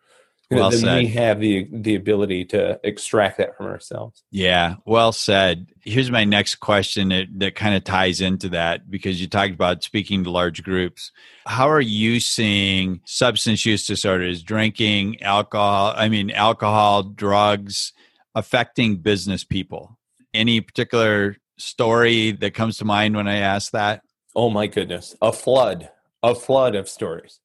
Well 0.49 0.71
then 0.71 0.79
said. 0.79 0.97
we 0.97 1.07
have 1.09 1.39
the 1.39 1.67
the 1.71 1.93
ability 1.93 2.45
to 2.45 2.79
extract 2.83 3.37
that 3.37 3.55
from 3.55 3.67
ourselves. 3.67 4.23
Yeah, 4.31 4.75
well 4.85 5.11
said. 5.11 5.67
Here's 5.81 6.09
my 6.09 6.23
next 6.23 6.55
question 6.55 7.09
that, 7.09 7.27
that 7.35 7.53
kind 7.55 7.75
of 7.75 7.83
ties 7.83 8.19
into 8.19 8.49
that 8.49 8.89
because 8.89 9.21
you 9.21 9.27
talked 9.27 9.53
about 9.53 9.83
speaking 9.83 10.23
to 10.23 10.31
large 10.31 10.63
groups. 10.63 11.11
How 11.45 11.69
are 11.69 11.81
you 11.81 12.19
seeing 12.19 13.01
substance 13.05 13.63
use 13.63 13.85
disorders, 13.85 14.41
drinking, 14.41 15.21
alcohol, 15.21 15.93
I 15.95 16.09
mean, 16.09 16.31
alcohol, 16.31 17.03
drugs 17.03 17.93
affecting 18.33 18.97
business 18.97 19.43
people? 19.43 19.99
Any 20.33 20.61
particular 20.61 21.37
story 21.57 22.31
that 22.31 22.53
comes 22.53 22.77
to 22.77 22.85
mind 22.85 23.15
when 23.15 23.27
I 23.27 23.37
ask 23.37 23.71
that? 23.71 24.01
Oh 24.35 24.49
my 24.49 24.67
goodness, 24.67 25.15
a 25.21 25.31
flood, 25.33 25.89
a 26.23 26.35
flood 26.35 26.75
of 26.75 26.87
stories. 26.89 27.39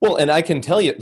Well, 0.00 0.16
and 0.16 0.30
I 0.30 0.42
can 0.42 0.60
tell 0.60 0.80
you 0.80 0.96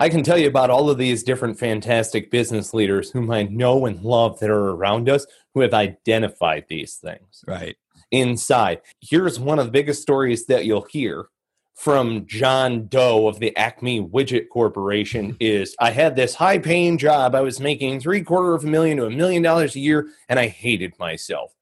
I 0.00 0.08
can 0.08 0.22
tell 0.22 0.38
you 0.38 0.48
about 0.48 0.70
all 0.70 0.88
of 0.88 0.96
these 0.96 1.22
different 1.22 1.58
fantastic 1.58 2.30
business 2.30 2.72
leaders 2.72 3.10
whom 3.10 3.30
I 3.30 3.42
know 3.44 3.84
and 3.84 4.00
love 4.02 4.40
that 4.40 4.48
are 4.48 4.70
around 4.70 5.10
us 5.10 5.26
who 5.52 5.60
have 5.60 5.74
identified 5.74 6.64
these 6.68 6.94
things 6.96 7.44
Right. 7.46 7.76
inside. 8.10 8.80
Here's 9.00 9.38
one 9.38 9.58
of 9.58 9.66
the 9.66 9.72
biggest 9.72 10.00
stories 10.00 10.46
that 10.46 10.64
you'll 10.64 10.86
hear 10.90 11.26
from 11.74 12.24
John 12.26 12.86
Doe 12.86 13.26
of 13.28 13.40
the 13.40 13.54
Acme 13.58 14.00
Widget 14.00 14.48
Corporation 14.48 15.36
is 15.40 15.76
I 15.78 15.90
had 15.90 16.16
this 16.16 16.34
high 16.34 16.58
paying 16.58 16.96
job. 16.96 17.34
I 17.34 17.42
was 17.42 17.60
making 17.60 18.00
three 18.00 18.22
quarter 18.22 18.54
of 18.54 18.64
a 18.64 18.66
million 18.66 18.96
to 18.98 19.06
a 19.06 19.10
million 19.10 19.42
dollars 19.42 19.76
a 19.76 19.80
year 19.80 20.08
and 20.30 20.38
I 20.38 20.46
hated 20.46 20.98
myself. 20.98 21.52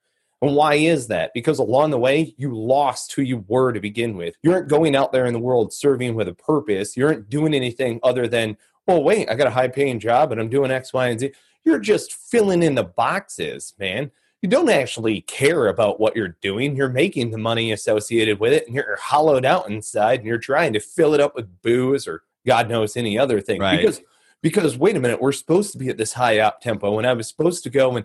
And 0.42 0.56
why 0.56 0.74
is 0.74 1.06
that? 1.06 1.32
Because 1.34 1.60
along 1.60 1.90
the 1.90 1.98
way, 1.98 2.34
you 2.36 2.54
lost 2.54 3.12
who 3.12 3.22
you 3.22 3.44
were 3.46 3.72
to 3.72 3.80
begin 3.80 4.16
with. 4.16 4.34
You 4.42 4.52
aren't 4.52 4.68
going 4.68 4.96
out 4.96 5.12
there 5.12 5.26
in 5.26 5.32
the 5.32 5.38
world 5.38 5.72
serving 5.72 6.16
with 6.16 6.26
a 6.26 6.34
purpose. 6.34 6.96
You 6.96 7.06
aren't 7.06 7.30
doing 7.30 7.54
anything 7.54 8.00
other 8.02 8.26
than, 8.26 8.56
oh, 8.88 8.98
wait, 8.98 9.30
I 9.30 9.36
got 9.36 9.46
a 9.46 9.52
high 9.52 9.68
paying 9.68 10.00
job 10.00 10.32
and 10.32 10.40
I'm 10.40 10.48
doing 10.48 10.72
X, 10.72 10.92
Y, 10.92 11.08
and 11.08 11.20
Z. 11.20 11.32
You're 11.64 11.78
just 11.78 12.12
filling 12.12 12.64
in 12.64 12.74
the 12.74 12.82
boxes, 12.82 13.72
man. 13.78 14.10
You 14.42 14.48
don't 14.48 14.68
actually 14.68 15.20
care 15.20 15.68
about 15.68 16.00
what 16.00 16.16
you're 16.16 16.36
doing. 16.42 16.74
You're 16.74 16.88
making 16.88 17.30
the 17.30 17.38
money 17.38 17.70
associated 17.70 18.40
with 18.40 18.52
it 18.52 18.66
and 18.66 18.74
you're 18.74 18.98
hollowed 19.00 19.44
out 19.44 19.70
inside 19.70 20.18
and 20.18 20.26
you're 20.26 20.38
trying 20.38 20.72
to 20.72 20.80
fill 20.80 21.14
it 21.14 21.20
up 21.20 21.36
with 21.36 21.62
booze 21.62 22.08
or 22.08 22.24
God 22.44 22.68
knows 22.68 22.96
any 22.96 23.16
other 23.16 23.40
thing. 23.40 23.60
Right. 23.60 23.76
Because 23.76 24.00
because 24.40 24.76
wait 24.76 24.96
a 24.96 25.00
minute, 25.00 25.20
we're 25.20 25.30
supposed 25.30 25.70
to 25.70 25.78
be 25.78 25.88
at 25.88 25.96
this 25.96 26.12
high 26.12 26.40
up 26.40 26.60
tempo 26.60 26.98
and 26.98 27.06
I 27.06 27.12
was 27.12 27.28
supposed 27.28 27.62
to 27.62 27.70
go 27.70 27.96
and 27.96 28.04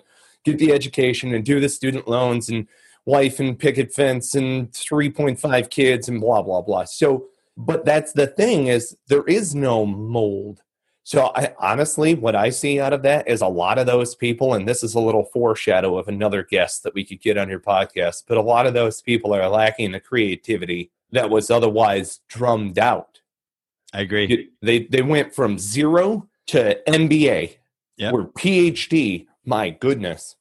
get 0.52 0.60
the 0.60 0.72
education 0.72 1.34
and 1.34 1.44
do 1.46 1.60
the 1.60 1.70
student 1.70 2.08
loans 2.08 2.50
and 2.50 2.68
wife 3.06 3.40
and 3.40 3.58
picket 3.60 3.94
fence 3.94 4.36
and 4.36 4.72
3.5 4.72 5.70
kids 5.70 6.10
and 6.10 6.20
blah 6.20 6.42
blah 6.42 6.62
blah 6.62 6.84
so 6.84 7.26
but 7.56 7.86
that's 7.86 8.14
the 8.14 8.28
thing 8.28 8.68
is 8.68 8.96
there 9.08 9.24
is 9.26 9.56
no 9.56 9.86
mold 9.86 10.62
so 11.04 11.32
i 11.36 11.54
honestly 11.60 12.14
what 12.16 12.36
i 12.36 12.50
see 12.50 12.80
out 12.80 12.94
of 12.94 13.02
that 13.04 13.28
is 13.28 13.42
a 13.42 13.48
lot 13.48 13.78
of 13.78 13.86
those 13.86 14.14
people 14.16 14.54
and 14.56 14.68
this 14.68 14.84
is 14.84 14.94
a 14.96 15.00
little 15.00 15.24
foreshadow 15.24 15.98
of 15.98 16.08
another 16.08 16.44
guest 16.44 16.84
that 16.84 16.94
we 16.94 17.04
could 17.04 17.22
get 17.22 17.38
on 17.38 17.50
your 17.50 17.60
podcast 17.60 18.24
but 18.28 18.38
a 18.38 18.42
lot 18.42 18.68
of 18.68 18.74
those 18.74 19.02
people 19.02 19.34
are 19.34 19.48
lacking 19.50 19.92
the 19.92 20.00
creativity 20.00 20.92
that 21.12 21.30
was 21.30 21.50
otherwise 21.50 22.20
drummed 22.28 22.78
out 22.80 23.22
I 23.94 24.02
agree. 24.02 24.50
They 24.62 24.80
they 24.84 25.02
went 25.02 25.34
from 25.34 25.58
zero 25.58 26.28
to 26.48 26.78
mba 26.88 27.56
Yep. 27.96 28.14
or 28.14 28.28
phd 28.34 29.26
my 29.48 29.72
goodness 29.72 30.36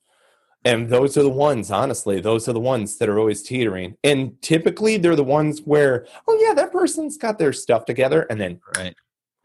and 0.64 0.90
those 0.90 1.16
are 1.16 1.22
the 1.22 1.30
ones 1.30 1.70
honestly 1.70 2.20
those 2.20 2.46
are 2.48 2.52
the 2.52 2.60
ones 2.60 2.98
that 2.98 3.08
are 3.08 3.18
always 3.18 3.42
teetering 3.42 3.96
and 4.04 4.40
typically 4.42 4.98
they're 4.98 5.16
the 5.16 5.24
ones 5.24 5.60
where 5.64 6.06
oh 6.28 6.38
yeah 6.46 6.52
that 6.52 6.72
person's 6.72 7.16
got 7.16 7.38
their 7.38 7.52
stuff 7.52 7.86
together 7.86 8.22
and 8.28 8.38
then 8.38 8.60
Right. 8.76 8.94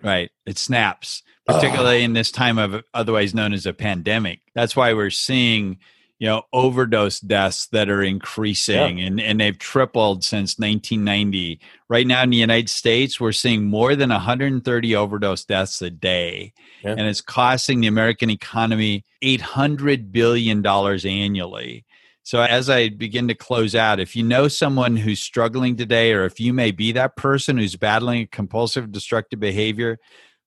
Right. 0.03 0.31
It 0.45 0.57
snaps, 0.57 1.23
particularly 1.45 2.03
in 2.03 2.13
this 2.13 2.31
time 2.31 2.57
of 2.57 2.83
otherwise 2.93 3.33
known 3.33 3.53
as 3.53 3.65
a 3.65 3.73
pandemic. 3.73 4.39
That's 4.55 4.75
why 4.75 4.93
we're 4.93 5.11
seeing, 5.11 5.77
you 6.21 6.27
know, 6.27 6.43
overdose 6.53 7.19
deaths 7.19 7.65
that 7.69 7.89
are 7.89 8.03
increasing 8.03 9.01
and, 9.01 9.19
and 9.19 9.41
they've 9.41 9.57
tripled 9.57 10.23
since 10.23 10.59
1990. 10.59 11.59
Right 11.89 12.05
now 12.05 12.21
in 12.21 12.29
the 12.29 12.37
United 12.37 12.69
States, 12.69 13.19
we're 13.19 13.31
seeing 13.31 13.65
more 13.65 13.95
than 13.95 14.11
130 14.11 14.95
overdose 14.95 15.45
deaths 15.45 15.81
a 15.81 15.89
day. 15.89 16.53
Yeah. 16.83 16.91
And 16.91 17.01
it's 17.01 17.21
costing 17.21 17.81
the 17.81 17.87
American 17.87 18.29
economy 18.29 19.03
$800 19.23 20.11
billion 20.11 20.63
annually. 20.63 21.85
So, 22.21 22.39
as 22.39 22.69
I 22.69 22.89
begin 22.89 23.27
to 23.29 23.33
close 23.33 23.73
out, 23.73 23.99
if 23.99 24.15
you 24.15 24.21
know 24.21 24.47
someone 24.47 24.97
who's 24.97 25.19
struggling 25.19 25.75
today, 25.75 26.13
or 26.13 26.25
if 26.25 26.39
you 26.39 26.53
may 26.53 26.69
be 26.69 26.91
that 26.91 27.15
person 27.15 27.57
who's 27.57 27.75
battling 27.75 28.21
a 28.21 28.27
compulsive 28.27 28.91
destructive 28.91 29.39
behavior, 29.39 29.97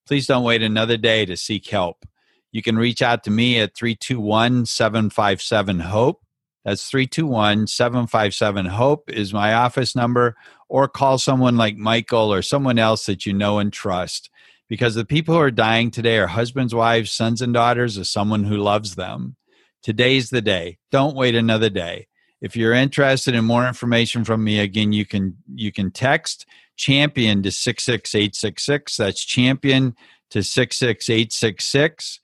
please 0.07 0.25
don't 0.25 0.45
wait 0.45 0.63
another 0.63 0.95
day 0.95 1.25
to 1.25 1.35
seek 1.35 1.67
help. 1.67 2.05
You 2.55 2.61
can 2.61 2.77
reach 2.77 3.01
out 3.01 3.25
to 3.25 3.31
me 3.31 3.59
at 3.59 3.75
321 3.75 4.65
757 4.65 5.81
HOPE. 5.81 6.21
That's 6.63 6.89
321 6.89 7.67
757 7.67 8.67
HOPE 8.67 9.09
is 9.09 9.33
my 9.33 9.53
office 9.53 9.93
number, 9.93 10.37
or 10.69 10.87
call 10.87 11.17
someone 11.17 11.57
like 11.57 11.75
Michael 11.75 12.31
or 12.33 12.41
someone 12.41 12.79
else 12.79 13.07
that 13.07 13.25
you 13.25 13.33
know 13.33 13.59
and 13.59 13.73
trust. 13.73 14.29
Because 14.69 14.95
the 14.95 15.03
people 15.03 15.35
who 15.35 15.41
are 15.41 15.51
dying 15.51 15.91
today 15.91 16.17
are 16.17 16.27
husbands, 16.27 16.73
wives, 16.73 17.11
sons, 17.11 17.41
and 17.41 17.53
daughters 17.53 17.97
of 17.97 18.07
someone 18.07 18.45
who 18.45 18.55
loves 18.55 18.95
them. 18.95 19.35
Today's 19.83 20.29
the 20.29 20.41
day. 20.41 20.77
Don't 20.91 21.17
wait 21.17 21.35
another 21.35 21.69
day. 21.69 22.07
If 22.39 22.55
you're 22.55 22.71
interested 22.71 23.35
in 23.35 23.43
more 23.43 23.67
information 23.67 24.23
from 24.23 24.45
me, 24.45 24.59
again, 24.59 24.93
you 24.93 25.05
can 25.05 25.35
you 25.53 25.73
can 25.73 25.91
text 25.91 26.45
champion 26.77 27.43
to 27.43 27.51
66866. 27.51 28.95
That's 28.95 29.25
champion 29.25 29.93
to 30.29 30.41
66866. 30.41 32.21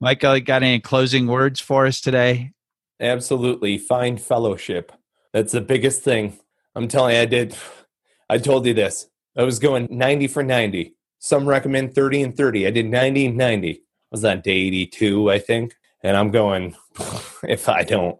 Michael, 0.00 0.36
you 0.36 0.42
got 0.42 0.62
any 0.62 0.80
closing 0.80 1.26
words 1.26 1.60
for 1.60 1.86
us 1.86 2.00
today? 2.00 2.52
absolutely. 3.00 3.76
Find 3.76 4.20
fellowship. 4.20 4.90
That's 5.32 5.52
the 5.52 5.60
biggest 5.60 6.02
thing. 6.02 6.38
I'm 6.74 6.88
telling 6.88 7.14
you 7.14 7.22
i 7.22 7.26
did 7.26 7.56
i 8.30 8.38
told 8.38 8.66
you 8.66 8.74
this. 8.74 9.08
I 9.36 9.42
was 9.42 9.58
going 9.58 9.86
90 9.90 10.28
for 10.28 10.42
90 10.42 10.94
some 11.18 11.46
recommend 11.48 11.94
30 11.94 12.22
and 12.22 12.36
30 12.36 12.66
i 12.66 12.70
did 12.70 12.86
90 12.86 13.26
and 13.26 13.36
90 13.36 13.70
I 13.72 13.78
was 14.10 14.24
on 14.24 14.40
day 14.42 14.52
82 14.52 15.30
i 15.30 15.38
think 15.38 15.74
and 16.02 16.16
i'm 16.16 16.30
going 16.30 16.76
if 17.42 17.68
i 17.68 17.82
don't 17.82 18.18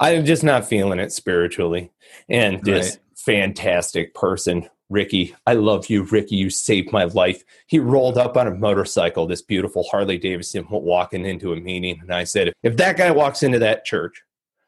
i'm 0.00 0.24
just 0.24 0.42
not 0.42 0.66
feeling 0.66 0.98
it 0.98 1.12
spiritually. 1.12 1.92
And 2.28 2.62
this 2.64 2.96
Right. 2.96 2.98
fantastic 3.16 4.14
person 4.14 4.68
ricky 4.90 5.34
i 5.46 5.54
love 5.54 5.88
you 5.88 6.02
ricky. 6.02 6.36
You 6.36 6.50
saved 6.50 6.92
my 6.92 7.04
life. 7.04 7.42
He 7.66 7.78
rolled 7.78 8.18
up 8.18 8.36
on 8.36 8.46
a 8.46 8.54
motorcycle 8.54 9.26
this 9.26 9.42
beautiful 9.42 9.84
harley 9.84 10.18
davidson 10.18 10.66
walking 10.68 11.24
into 11.24 11.52
a 11.52 11.60
meeting 11.60 11.98
and 12.00 12.12
i 12.12 12.24
said 12.24 12.52
if 12.62 12.76
that 12.76 12.96
guy 12.96 13.10
walks 13.10 13.42
into 13.42 13.58
that 13.60 13.84
church 13.84 14.22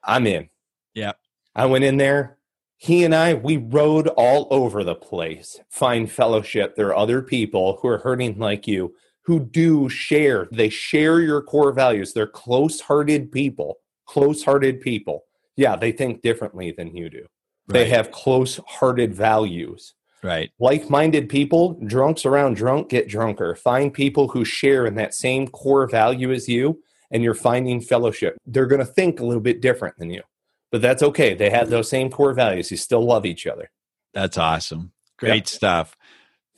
i'm 0.05 0.27
in. 0.27 0.49
Yep. 0.95 1.19
i 1.55 1.67
went 1.67 1.85
in 1.85 1.97
there. 1.99 2.39
He 2.77 3.05
and 3.05 3.15
i 3.15 3.35
we 3.35 3.59
rode 3.59 4.09
all 4.09 4.49
over 4.51 4.83
the 4.83 4.95
place 4.95 5.61
find 5.69 6.11
fellowship. 6.11 6.77
There 6.77 6.89
are 6.89 6.97
other 6.97 7.21
people 7.21 7.79
who 7.83 7.89
are 7.89 7.99
hurting 7.99 8.39
like 8.39 8.67
you 8.67 8.95
who 9.25 9.39
do 9.39 9.89
share. 9.89 10.49
They 10.51 10.69
share 10.69 11.21
your 11.21 11.43
core 11.43 11.73
values. 11.73 12.13
They're 12.13 12.27
close-hearted 12.27 13.31
people 13.31 13.79
close-hearted 14.07 14.81
people. 14.81 15.25
Yeah 15.57 15.77
they 15.77 15.93
think 15.93 16.23
differently 16.23 16.73
than 16.73 16.95
you 16.95 17.09
do. 17.11 17.27
They 17.69 17.89
have 17.89 18.11
close-hearted 18.11 19.15
values 19.15 19.95
right. 20.23 20.51
like-minded 20.59 21.29
people 21.29 21.79
drunks 21.87 22.25
around 22.25 22.55
drunk 22.55 22.89
get 22.89 23.09
drunker 23.09 23.55
find 23.55 23.93
people 23.93 24.29
who 24.29 24.45
share 24.45 24.87
in 24.87 24.95
that 24.95 25.15
same 25.15 25.49
core 25.49 25.87
value 25.89 26.33
as 26.33 26.49
you 26.49 26.81
and 27.11 27.23
you're 27.23 27.35
finding 27.35 27.81
fellowship 27.81 28.37
they're 28.47 28.67
going 28.67 28.79
to 28.79 28.85
think 28.87 29.21
a 29.21 29.25
little 29.25 29.43
bit 29.43 29.61
different 29.61 29.97
than 29.99 30.11
you 30.11 30.23
but 30.71 30.81
that's 30.81 31.03
okay 31.03 31.35
they 31.35 31.51
have 31.51 31.71
those 31.71 31.89
same 31.89 32.11
core 32.11 32.35
values 32.35 32.71
you 32.71 32.77
still 32.77 33.05
love 33.05 33.27
each 33.27 33.47
other 33.47 33.71
That's 34.15 34.37
awesome. 34.39 34.93
Great 35.19 35.35
Yep. 35.37 35.47
stuff. 35.49 35.97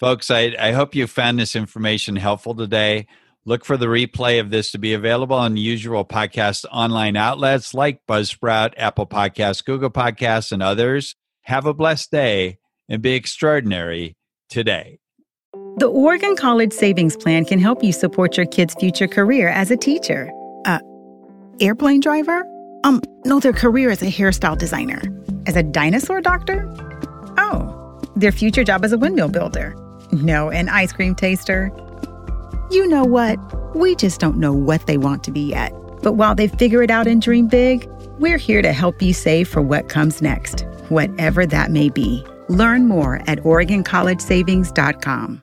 Folks, 0.00 0.30
I, 0.30 0.56
I 0.58 0.72
hope 0.72 0.94
you 0.94 1.06
found 1.06 1.38
this 1.38 1.54
information 1.54 2.16
helpful 2.16 2.54
today. 2.54 3.06
Look 3.44 3.64
for 3.64 3.76
the 3.76 3.86
replay 3.86 4.40
of 4.40 4.50
this 4.50 4.72
to 4.72 4.78
be 4.78 4.92
available 4.94 5.36
on 5.36 5.56
usual 5.56 6.04
podcast 6.04 6.64
online 6.72 7.14
outlets 7.16 7.74
like 7.74 8.00
Buzzsprout, 8.08 8.72
Apple 8.76 9.06
Podcasts, 9.06 9.64
Google 9.64 9.90
Podcasts, 9.90 10.50
and 10.50 10.62
others. 10.62 11.14
Have 11.42 11.66
a 11.66 11.74
blessed 11.74 12.10
day 12.10 12.58
and 12.88 13.02
be 13.02 13.14
extraordinary 13.14 14.16
today. 14.48 14.98
The 15.78 15.86
Oregon 15.86 16.36
College 16.36 16.72
Savings 16.72 17.16
Plan 17.16 17.44
can 17.44 17.58
help 17.58 17.82
you 17.82 17.92
support 17.92 18.36
your 18.36 18.46
kid's 18.46 18.74
future 18.74 19.08
career 19.08 19.48
as 19.48 19.70
a 19.70 19.76
teacher. 19.76 20.30
Uh, 20.64 20.78
airplane 21.60 22.00
driver? 22.00 22.44
Um, 22.84 23.00
no, 23.24 23.40
their 23.40 23.52
career 23.52 23.90
as 23.90 24.02
a 24.02 24.06
hairstyle 24.06 24.56
designer. 24.56 25.02
As 25.46 25.56
a 25.56 25.62
dinosaur 25.62 26.20
doctor? 26.20 26.68
Oh, 27.38 28.00
their 28.14 28.30
future 28.30 28.62
job 28.62 28.84
as 28.84 28.92
a 28.92 28.98
windmill 28.98 29.30
builder. 29.30 29.74
No, 30.12 30.50
an 30.50 30.68
ice 30.68 30.92
cream 30.92 31.14
taster. 31.14 31.72
You 32.70 32.86
know 32.86 33.04
what? 33.04 33.38
We 33.74 33.96
just 33.96 34.20
don't 34.20 34.36
know 34.36 34.52
what 34.52 34.86
they 34.86 34.96
want 34.96 35.24
to 35.24 35.32
be 35.32 35.40
yet. 35.40 35.72
But 36.02 36.12
while 36.12 36.34
they 36.34 36.46
figure 36.46 36.82
it 36.82 36.90
out 36.90 37.06
and 37.06 37.20
dream 37.20 37.48
big, 37.48 37.88
We're 38.18 38.38
here 38.38 38.62
to 38.62 38.72
help 38.72 39.02
you 39.02 39.12
save 39.12 39.48
for 39.48 39.60
what 39.60 39.88
comes 39.88 40.22
next, 40.22 40.64
whatever 40.88 41.46
that 41.46 41.72
may 41.72 41.88
be. 41.88 42.24
Learn 42.48 42.86
more 42.86 43.16
at 43.26 43.40
OregonCollegeSavings.com. 43.40 45.42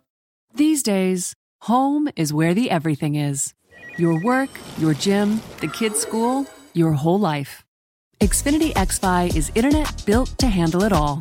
These 0.54 0.84
days, 0.84 1.34
home 1.62 2.10
is 2.16 2.34
where 2.34 2.54
the 2.54 2.70
everything 2.70 3.16
is 3.16 3.54
your 3.98 4.24
work, 4.24 4.50
your 4.78 4.94
gym, 4.94 5.42
the 5.60 5.68
kids' 5.68 6.00
school, 6.00 6.46
your 6.74 6.94
whole 6.94 7.20
life. 7.20 7.66
Xfinity 8.22 8.72
XFi 8.74 9.36
is 9.36 9.52
internet 9.56 10.06
built 10.06 10.30
to 10.38 10.48
handle 10.48 10.84
it 10.84 10.94
all. 10.94 11.20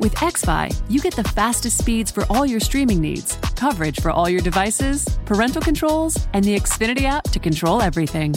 With 0.00 0.14
XFi, 0.16 0.74
you 0.90 1.00
get 1.00 1.14
the 1.14 1.24
fastest 1.24 1.78
speeds 1.78 2.10
for 2.10 2.26
all 2.28 2.44
your 2.44 2.60
streaming 2.60 3.00
needs, 3.00 3.36
coverage 3.56 4.00
for 4.00 4.10
all 4.10 4.28
your 4.28 4.40
devices, 4.40 5.06
parental 5.24 5.62
controls, 5.62 6.26
and 6.32 6.44
the 6.44 6.56
Xfinity 6.56 7.02
app 7.02 7.24
to 7.30 7.38
control 7.38 7.80
everything. 7.80 8.34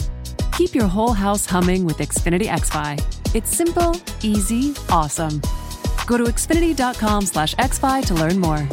Keep 0.52 0.74
your 0.74 0.86
whole 0.86 1.12
house 1.12 1.44
humming 1.44 1.84
with 1.84 1.98
Xfinity 1.98 2.46
XFi. 2.46 3.34
It's 3.34 3.54
simple, 3.54 3.96
easy, 4.22 4.74
awesome. 4.88 5.42
Go 6.08 6.16
to 6.16 6.24
Xfinity.com 6.24 7.26
slash 7.26 7.54
XFi 7.56 8.06
to 8.06 8.14
learn 8.14 8.38
more. 8.40 8.66